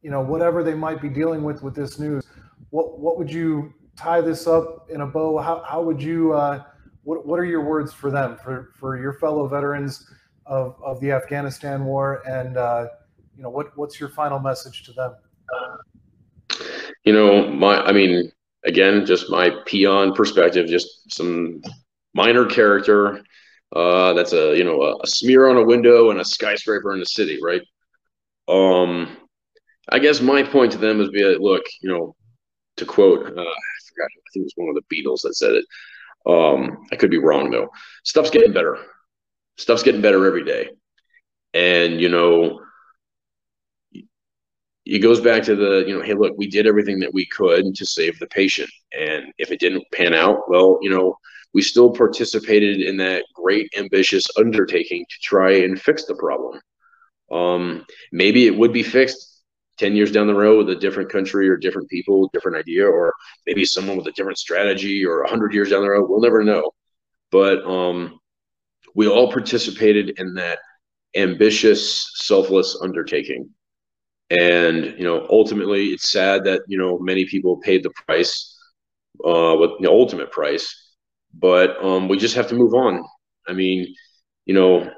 you 0.03 0.11
know, 0.11 0.21
whatever 0.21 0.65
they 0.65 0.75
might 0.75 1.01
be 1.01 1.09
dealing 1.09 1.43
with 1.43 1.63
with 1.63 1.75
this 1.75 1.99
news. 1.99 2.25
What 2.71 2.99
what 2.99 3.19
would 3.19 3.33
you 3.33 3.73
tie 3.97 4.21
this 4.21 4.47
up 4.47 4.89
in 4.91 5.01
a 5.01 5.07
bow? 5.07 5.39
How 5.39 5.63
how 5.67 5.83
would 5.83 6.03
you 6.03 6.33
uh, 6.35 6.65
what 7.03 7.27
what 7.27 7.39
are 7.39 7.45
your 7.45 7.65
words 7.65 7.93
for 7.93 8.11
them 8.11 8.37
for 8.37 8.73
for 8.79 8.99
your 8.99 9.15
fellow 9.15 9.47
veterans 9.49 10.11
of 10.45 10.77
of 10.83 11.01
the 11.01 11.13
Afghanistan 11.13 11.85
war 11.85 12.23
and 12.29 12.57
uh, 12.57 12.87
you 13.37 13.43
know 13.43 13.51
what 13.51 13.77
what's 13.77 13.99
your 14.01 14.09
final 14.09 14.39
message 14.39 14.85
to 14.85 14.93
them? 14.93 15.15
You 17.05 17.13
know, 17.13 17.49
my 17.49 17.81
I 17.81 17.93
mean, 17.93 18.33
again, 18.65 19.07
just 19.07 19.31
my 19.31 19.51
peon 19.67 20.13
perspective, 20.15 20.67
just 20.67 21.13
some 21.13 21.63
minor 22.15 22.47
character. 22.47 23.23
Uh, 23.75 24.13
that's 24.13 24.33
a 24.33 24.57
you 24.57 24.65
know 24.65 24.83
a, 24.83 24.97
a 25.03 25.07
smear 25.07 25.49
on 25.49 25.57
a 25.57 25.65
window 25.65 26.11
and 26.11 26.21
a 26.21 26.25
skyscraper 26.25 26.93
in 26.93 27.01
the 27.01 27.07
city, 27.07 27.39
right? 27.43 27.63
Um, 28.49 29.17
I 29.89 29.99
guess 29.99 30.21
my 30.21 30.43
point 30.43 30.73
to 30.73 30.79
them 30.79 31.01
is 31.01 31.11
be 31.11 31.25
like, 31.25 31.41
look, 31.41 31.65
you 31.81 31.91
know, 31.91 32.17
to 32.77 32.85
quote, 32.85 33.39
uh, 33.39 33.45
forgot, 33.97 34.11
I 34.17 34.29
think 34.33 34.43
it 34.43 34.45
was 34.45 34.53
one 34.57 34.69
of 34.69 34.77
the 34.77 34.95
Beatles 34.95 35.23
that 35.23 35.35
said 35.35 35.53
it. 35.53 35.65
Um, 36.27 36.87
I 36.93 36.97
could 36.97 37.11
be 37.11 37.19
wrong 37.19 37.51
though. 37.51 37.71
Stuff's 38.05 38.31
getting 38.31 38.53
better. 38.53 38.79
Stuff's 39.57 39.83
getting 39.83 40.01
better 40.03 40.27
every 40.27 40.45
day, 40.45 40.71
and 41.55 42.01
you 42.01 42.09
know, 42.09 42.61
it 44.85 44.99
goes 45.01 45.21
back 45.21 45.43
to 45.45 45.57
the 45.57 45.85
you 45.87 45.97
know, 45.97 46.03
hey, 46.03 46.15
look, 46.15 46.35
we 46.37 46.49
did 46.49 46.67
everything 46.67 46.99
that 47.01 47.15
we 47.15 47.27
could 47.27 47.75
to 47.75 47.87
save 47.87 48.19
the 48.19 48.27
patient, 48.27 48.71
and 48.99 49.33
if 49.39 49.51
it 49.51 49.61
didn't 49.61 49.85
pan 49.93 50.15
out, 50.15 50.49
well, 50.49 50.79
you 50.83 50.91
know, 50.91 51.17
we 51.55 51.63
still 51.63 51.91
participated 51.91 52.81
in 52.81 52.97
that 52.99 53.25
great 53.35 53.73
ambitious 53.79 54.27
undertaking 54.37 55.07
to 55.09 55.17
try 55.23 55.53
and 55.53 55.81
fix 55.81 56.05
the 56.05 56.15
problem. 56.17 56.61
Um, 57.31 57.85
maybe 58.13 58.47
it 58.47 58.57
would 58.57 58.73
be 58.73 58.83
fixed 58.83 59.36
10 59.79 59.97
years 59.97 60.13
down 60.13 60.27
the 60.27 60.35
road 60.35 60.67
with 60.67 60.77
a 60.77 60.81
different 60.81 61.11
country 61.11 61.49
or 61.49 61.57
different 61.57 61.89
people, 61.89 62.31
different 62.33 62.57
idea, 62.57 62.87
or 62.87 63.13
maybe 63.47 63.65
someone 63.65 63.97
with 63.97 64.07
a 64.07 64.13
different 64.13 64.39
strategy 64.39 65.05
or 65.05 65.21
100 65.23 65.53
years 65.53 65.71
down 65.71 65.83
the 65.83 65.91
road. 65.91 66.09
We'll 66.09 66.21
never 66.21 66.43
know. 66.43 66.71
But 67.31 67.65
um, 67.65 68.19
we 68.95 69.09
all 69.09 69.33
participated 69.33 70.19
in 70.19 70.35
that 70.35 70.59
ambitious, 71.15 72.11
selfless 72.17 72.79
undertaking. 72.83 73.51
And, 74.31 74.95
you 74.99 75.05
know, 75.05 75.27
ultimately, 75.31 75.87
it's 75.89 76.11
sad 76.11 76.45
that, 76.45 76.63
you 76.67 76.79
know, 76.79 76.99
many 76.99 77.27
people 77.27 77.59
paid 77.59 77.83
the 77.83 77.91
price, 78.07 78.59
uh, 79.25 79.57
with 79.59 79.73
the 79.81 79.91
ultimate 79.91 80.33
price. 80.33 80.95
But 81.35 81.83
um, 81.85 82.09
we 82.09 82.17
just 82.17 82.35
have 82.35 82.49
to 82.49 82.55
move 82.55 82.75
on. 82.75 83.05
I 83.47 83.53
mean, 83.53 83.95
you 84.47 84.55
know, 84.55 84.91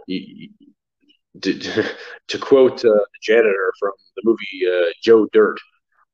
to, 1.41 1.85
to 2.29 2.39
quote 2.39 2.85
uh, 2.85 2.89
the 2.89 3.07
janitor 3.23 3.73
from 3.79 3.93
the 4.17 4.23
movie 4.25 4.67
uh, 4.69 4.93
Joe 5.03 5.27
Dirt, 5.33 5.59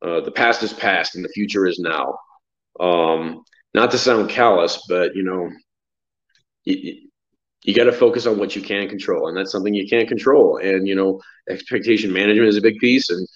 uh, 0.02 0.20
the 0.20 0.30
past 0.30 0.62
is 0.62 0.72
past 0.72 1.14
and 1.16 1.24
the 1.24 1.30
future 1.30 1.66
is 1.66 1.78
now. 1.78 2.16
Um, 2.80 3.44
not 3.72 3.90
to 3.90 3.98
sound 3.98 4.30
callous, 4.30 4.82
but 4.88 5.14
you 5.14 5.24
know, 5.24 5.50
you, 6.64 7.08
you 7.62 7.74
got 7.74 7.84
to 7.84 7.92
focus 7.92 8.26
on 8.26 8.38
what 8.38 8.54
you 8.54 8.62
can 8.62 8.88
control, 8.88 9.28
and 9.28 9.36
that's 9.36 9.50
something 9.50 9.74
you 9.74 9.88
can't 9.88 10.08
control. 10.08 10.58
And 10.58 10.86
you 10.86 10.94
know, 10.94 11.20
expectation 11.48 12.12
management 12.12 12.48
is 12.48 12.56
a 12.56 12.62
big 12.62 12.78
piece, 12.78 13.10
and 13.10 13.26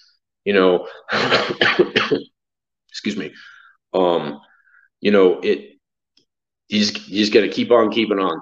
you 0.45 0.53
know, 0.53 0.87
excuse 2.89 3.17
me, 3.17 3.33
um, 3.93 4.39
you 5.01 5.11
know, 5.11 5.39
it 5.39 5.79
you 6.67 6.79
just 6.79 6.95
just 7.07 7.33
got 7.33 7.41
to 7.41 7.49
keep 7.49 7.71
on 7.71 7.91
keeping 7.91 8.19
on. 8.19 8.39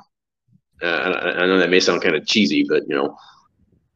Uh, 0.81 0.85
I, 0.85 1.43
I 1.43 1.45
know 1.47 1.57
that 1.57 1.69
may 1.71 1.79
sound 1.79 2.03
kind 2.03 2.15
of 2.15 2.27
cheesy, 2.27 2.65
but 2.67 2.83
you 2.87 2.95
know, 2.95 3.17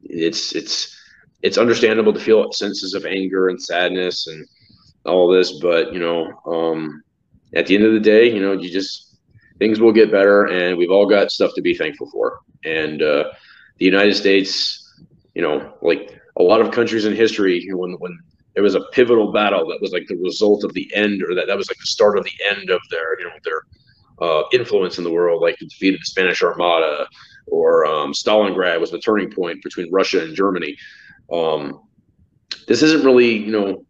it's 0.04 0.56
it's 0.56 0.98
it's 1.42 1.58
understandable 1.58 2.14
to 2.14 2.20
feel 2.20 2.52
senses 2.52 2.94
of 2.94 3.06
anger 3.06 3.50
and 3.50 3.62
sadness 3.62 4.28
and 4.28 4.48
all 5.06 5.28
this, 5.28 5.54
but 5.60 5.94
you 5.94 6.00
know, 6.00 6.32
um, 6.46 7.04
at 7.56 7.66
the 7.66 7.76
end 7.76 7.86
of 7.86 7.94
the 7.94 8.00
day, 8.00 8.32
you 8.32 8.40
know, 8.40 8.54
you 8.54 8.70
just 8.70 9.18
things 9.58 9.80
will 9.80 9.92
get 9.92 10.12
better, 10.12 10.46
and 10.46 10.78
we've 10.78 10.92
all 10.92 11.08
got 11.08 11.32
stuff 11.32 11.52
to 11.56 11.62
be 11.62 11.76
thankful 11.76 12.10
for. 12.12 12.40
And 12.66 13.02
uh, 13.02 13.26
the 13.78 13.86
United 13.86 14.16
States, 14.16 15.02
you 15.34 15.42
know, 15.42 15.74
like 15.82 16.20
a 16.38 16.44
lot 16.44 16.62
of 16.62 16.72
countries 16.72 17.06
in 17.06 17.16
history, 17.16 17.68
when 17.72 17.94
when 17.94 18.18
there 18.54 18.64
was 18.64 18.76
a 18.76 18.82
pivotal 18.92 19.32
battle 19.32 19.68
that 19.70 19.82
was 19.82 19.92
like 19.92 20.08
the 20.08 20.18
result 20.18 20.64
of 20.64 20.74
the 20.74 20.90
end, 20.94 21.24
or 21.24 21.34
that 21.36 21.48
that 21.48 21.58
was 21.58 21.70
like 21.70 21.78
the 21.80 21.86
start 21.86 22.18
of 22.18 22.24
the 22.24 22.34
end 22.50 22.70
of 22.70 22.82
their, 22.92 23.20
you 23.20 23.26
know, 23.26 23.34
their 23.44 24.28
uh, 24.28 24.44
influence 24.54 24.98
in 24.98 25.04
the 25.04 25.12
world, 25.12 25.42
like 25.42 25.58
defeated 25.58 26.00
the 26.00 26.06
Spanish 26.06 26.44
Armada, 26.44 27.08
or 27.48 27.86
um, 27.86 28.14
Stalingrad 28.14 28.80
was 28.80 28.92
the 28.92 29.00
turning 29.00 29.32
point 29.32 29.64
between 29.64 29.92
Russia 29.92 30.24
and 30.24 30.36
Germany. 30.36 30.78
Um, 31.32 31.82
this 32.68 32.82
isn't 32.82 33.04
really, 33.04 33.38
you 33.38 33.52
know, 33.52 33.86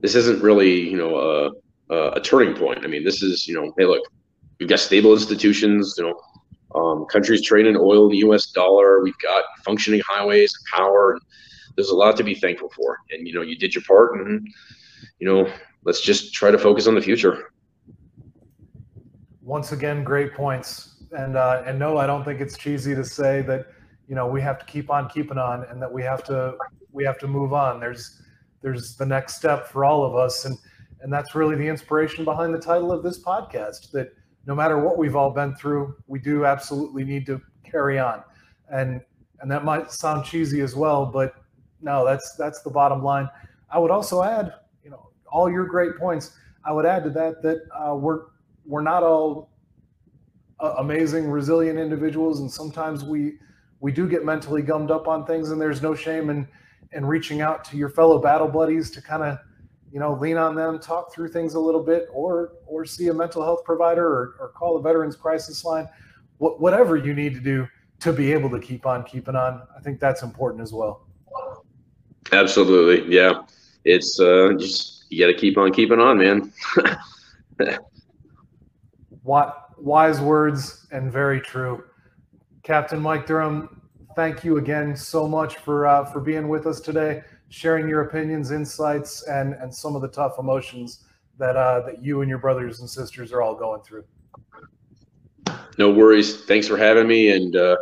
this 0.00 0.14
isn't 0.14 0.42
really, 0.42 0.88
you 0.88 0.96
know, 0.96 1.54
a, 1.90 2.10
a 2.12 2.20
turning 2.20 2.54
point. 2.54 2.84
I 2.84 2.86
mean, 2.86 3.04
this 3.04 3.22
is, 3.22 3.46
you 3.46 3.54
know, 3.54 3.72
hey, 3.78 3.84
look, 3.84 4.02
we've 4.58 4.68
got 4.68 4.80
stable 4.80 5.12
institutions, 5.12 5.94
you 5.98 6.04
know, 6.04 6.20
um, 6.74 7.06
countries 7.06 7.42
trading 7.42 7.76
oil 7.76 8.06
in 8.06 8.12
the 8.12 8.18
U.S. 8.18 8.46
dollar. 8.46 9.02
We've 9.02 9.18
got 9.22 9.44
functioning 9.64 10.00
highways 10.06 10.52
and 10.54 10.82
power. 10.82 11.12
And 11.12 11.20
there's 11.76 11.90
a 11.90 11.96
lot 11.96 12.16
to 12.16 12.24
be 12.24 12.34
thankful 12.34 12.70
for. 12.74 12.98
And 13.10 13.26
you 13.26 13.34
know, 13.34 13.42
you 13.42 13.56
did 13.56 13.74
your 13.74 13.82
part, 13.84 14.14
and 14.14 14.46
you 15.18 15.26
know, 15.26 15.50
let's 15.84 16.00
just 16.00 16.34
try 16.34 16.50
to 16.50 16.58
focus 16.58 16.86
on 16.86 16.94
the 16.94 17.00
future. 17.00 17.52
Once 19.42 19.72
again, 19.72 20.04
great 20.04 20.34
points 20.34 20.97
and 21.12 21.36
uh, 21.36 21.62
and 21.66 21.78
no, 21.78 21.98
I 21.98 22.06
don't 22.06 22.24
think 22.24 22.40
it's 22.40 22.56
cheesy 22.56 22.94
to 22.94 23.04
say 23.04 23.42
that 23.42 23.66
you 24.08 24.14
know 24.14 24.26
we 24.26 24.40
have 24.40 24.58
to 24.58 24.66
keep 24.66 24.90
on 24.90 25.08
keeping 25.08 25.38
on, 25.38 25.64
and 25.64 25.80
that 25.80 25.92
we 25.92 26.02
have 26.02 26.22
to 26.24 26.56
we 26.92 27.04
have 27.04 27.18
to 27.18 27.26
move 27.26 27.52
on. 27.52 27.80
There's 27.80 28.20
there's 28.62 28.96
the 28.96 29.06
next 29.06 29.36
step 29.36 29.68
for 29.68 29.84
all 29.84 30.04
of 30.04 30.14
us, 30.14 30.44
and 30.44 30.56
and 31.00 31.12
that's 31.12 31.34
really 31.34 31.54
the 31.54 31.66
inspiration 31.66 32.24
behind 32.24 32.54
the 32.54 32.58
title 32.60 32.92
of 32.92 33.02
this 33.02 33.22
podcast. 33.22 33.90
That 33.92 34.12
no 34.46 34.54
matter 34.54 34.78
what 34.78 34.98
we've 34.98 35.16
all 35.16 35.30
been 35.30 35.54
through, 35.54 35.94
we 36.06 36.18
do 36.18 36.44
absolutely 36.44 37.04
need 37.04 37.26
to 37.26 37.40
carry 37.64 37.98
on, 37.98 38.22
and 38.70 39.00
and 39.40 39.50
that 39.50 39.64
might 39.64 39.90
sound 39.90 40.24
cheesy 40.24 40.60
as 40.60 40.74
well, 40.74 41.06
but 41.06 41.34
no, 41.80 42.04
that's 42.04 42.34
that's 42.36 42.62
the 42.62 42.70
bottom 42.70 43.02
line. 43.02 43.28
I 43.70 43.78
would 43.78 43.90
also 43.90 44.22
add, 44.22 44.54
you 44.82 44.90
know, 44.90 45.10
all 45.30 45.50
your 45.50 45.64
great 45.66 45.96
points. 45.96 46.32
I 46.64 46.72
would 46.72 46.86
add 46.86 47.04
to 47.04 47.10
that 47.10 47.42
that 47.42 47.62
uh, 47.74 47.94
we're 47.94 48.26
we're 48.64 48.82
not 48.82 49.02
all 49.02 49.50
uh, 50.60 50.74
amazing, 50.78 51.30
resilient 51.30 51.78
individuals, 51.78 52.40
and 52.40 52.50
sometimes 52.50 53.04
we 53.04 53.38
we 53.80 53.92
do 53.92 54.08
get 54.08 54.24
mentally 54.24 54.62
gummed 54.62 54.90
up 54.90 55.06
on 55.06 55.24
things, 55.24 55.50
and 55.50 55.60
there's 55.60 55.82
no 55.82 55.94
shame 55.94 56.30
in 56.30 56.48
in 56.92 57.04
reaching 57.04 57.40
out 57.40 57.64
to 57.66 57.76
your 57.76 57.88
fellow 57.88 58.18
battle 58.18 58.48
buddies 58.48 58.90
to 58.90 59.02
kind 59.02 59.22
of 59.22 59.38
you 59.92 60.00
know 60.00 60.14
lean 60.14 60.36
on 60.36 60.54
them, 60.54 60.78
talk 60.78 61.12
through 61.12 61.28
things 61.28 61.54
a 61.54 61.60
little 61.60 61.82
bit, 61.82 62.08
or 62.12 62.52
or 62.66 62.84
see 62.84 63.08
a 63.08 63.14
mental 63.14 63.42
health 63.42 63.64
provider 63.64 64.06
or, 64.06 64.36
or 64.40 64.48
call 64.54 64.76
a 64.76 64.82
veterans 64.82 65.16
crisis 65.16 65.64
line, 65.64 65.88
Wh- 66.38 66.60
whatever 66.60 66.96
you 66.96 67.14
need 67.14 67.34
to 67.34 67.40
do 67.40 67.68
to 68.00 68.12
be 68.12 68.32
able 68.32 68.50
to 68.50 68.60
keep 68.60 68.86
on 68.86 69.04
keeping 69.04 69.36
on. 69.36 69.62
I 69.76 69.80
think 69.80 70.00
that's 70.00 70.22
important 70.22 70.62
as 70.62 70.72
well. 70.72 71.06
Absolutely, 72.32 73.14
yeah. 73.14 73.42
It's 73.84 74.18
uh, 74.20 74.52
just 74.58 75.06
you 75.10 75.24
got 75.24 75.32
to 75.32 75.38
keep 75.38 75.56
on 75.56 75.72
keeping 75.72 76.00
on, 76.00 76.18
man. 76.18 76.52
what 79.22 79.67
wise 79.80 80.20
words 80.20 80.86
and 80.90 81.12
very 81.12 81.40
true. 81.40 81.84
Captain 82.62 83.00
Mike 83.00 83.26
Durham, 83.26 83.82
thank 84.16 84.44
you 84.44 84.58
again 84.58 84.96
so 84.96 85.28
much 85.28 85.56
for 85.56 85.86
uh, 85.86 86.04
for 86.04 86.20
being 86.20 86.48
with 86.48 86.66
us 86.66 86.80
today, 86.80 87.22
sharing 87.48 87.88
your 87.88 88.02
opinions, 88.02 88.50
insights, 88.50 89.22
and 89.28 89.54
and 89.54 89.74
some 89.74 89.96
of 89.96 90.02
the 90.02 90.08
tough 90.08 90.38
emotions 90.38 91.04
that 91.38 91.56
uh, 91.56 91.80
that 91.86 92.02
you 92.02 92.20
and 92.20 92.28
your 92.28 92.38
brothers 92.38 92.80
and 92.80 92.90
sisters 92.90 93.32
are 93.32 93.42
all 93.42 93.54
going 93.54 93.80
through. 93.82 94.04
No 95.78 95.90
worries. 95.90 96.44
Thanks 96.44 96.66
for 96.66 96.76
having 96.76 97.06
me, 97.06 97.30
and 97.30 97.54
uh, 97.54 97.76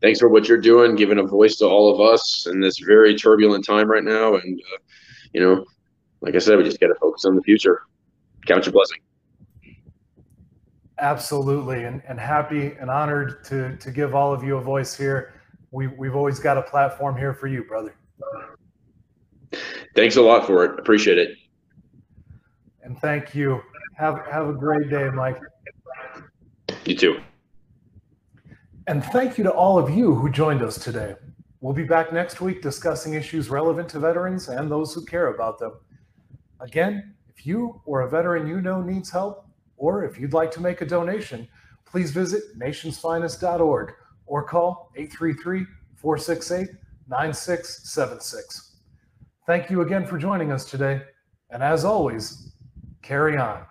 thanks 0.00 0.18
for 0.18 0.28
what 0.28 0.48
you're 0.48 0.60
doing, 0.60 0.96
giving 0.96 1.18
a 1.18 1.22
voice 1.22 1.56
to 1.56 1.66
all 1.66 1.92
of 1.92 2.00
us 2.00 2.46
in 2.46 2.60
this 2.60 2.78
very 2.78 3.14
turbulent 3.14 3.64
time 3.64 3.90
right 3.90 4.04
now. 4.04 4.34
And 4.36 4.60
uh, 4.60 4.78
you 5.32 5.40
know, 5.40 5.64
like 6.20 6.34
I 6.34 6.38
said, 6.38 6.56
we 6.56 6.64
just 6.64 6.80
got 6.80 6.88
to 6.88 6.94
focus 6.96 7.24
on 7.24 7.36
the 7.36 7.42
future. 7.42 7.82
Count 8.46 8.64
your 8.66 8.72
blessing. 8.72 8.98
Absolutely, 10.98 11.84
and, 11.84 12.02
and 12.06 12.20
happy 12.20 12.72
and 12.80 12.90
honored 12.90 13.44
to 13.44 13.76
to 13.76 13.90
give 13.90 14.14
all 14.14 14.32
of 14.32 14.44
you 14.44 14.56
a 14.56 14.60
voice 14.60 14.96
here. 14.96 15.34
We 15.70 15.88
we've 15.88 16.14
always 16.14 16.38
got 16.38 16.58
a 16.58 16.62
platform 16.62 17.16
here 17.16 17.34
for 17.34 17.46
you, 17.46 17.64
brother. 17.64 17.94
Thanks 19.94 20.16
a 20.16 20.22
lot 20.22 20.46
for 20.46 20.64
it. 20.64 20.78
Appreciate 20.78 21.18
it. 21.18 21.36
And 22.82 22.98
thank 23.00 23.34
you. 23.34 23.60
Have 23.96 24.26
have 24.30 24.48
a 24.48 24.52
great 24.52 24.90
day, 24.90 25.08
Mike. 25.10 25.40
You 26.84 26.96
too. 26.96 27.20
And 28.86 29.04
thank 29.04 29.38
you 29.38 29.44
to 29.44 29.52
all 29.52 29.78
of 29.78 29.90
you 29.90 30.14
who 30.14 30.30
joined 30.30 30.62
us 30.62 30.76
today. 30.76 31.14
We'll 31.60 31.72
be 31.72 31.84
back 31.84 32.12
next 32.12 32.40
week 32.40 32.60
discussing 32.60 33.14
issues 33.14 33.48
relevant 33.48 33.88
to 33.90 34.00
veterans 34.00 34.48
and 34.48 34.68
those 34.68 34.92
who 34.92 35.04
care 35.04 35.28
about 35.28 35.58
them. 35.60 35.72
Again, 36.60 37.14
if 37.28 37.46
you 37.46 37.80
or 37.84 38.00
a 38.00 38.10
veteran 38.10 38.48
you 38.48 38.60
know 38.60 38.82
needs 38.82 39.10
help, 39.10 39.46
or 39.76 40.04
if 40.04 40.18
you'd 40.18 40.32
like 40.32 40.50
to 40.52 40.60
make 40.60 40.80
a 40.80 40.86
donation, 40.86 41.48
please 41.84 42.10
visit 42.10 42.58
nationsfinest.org 42.58 43.92
or 44.26 44.42
call 44.44 44.90
833 44.96 45.66
468 45.96 46.76
9676. 47.08 48.76
Thank 49.46 49.70
you 49.70 49.82
again 49.82 50.06
for 50.06 50.18
joining 50.18 50.52
us 50.52 50.64
today. 50.64 51.02
And 51.50 51.62
as 51.62 51.84
always, 51.84 52.52
carry 53.02 53.36
on. 53.36 53.64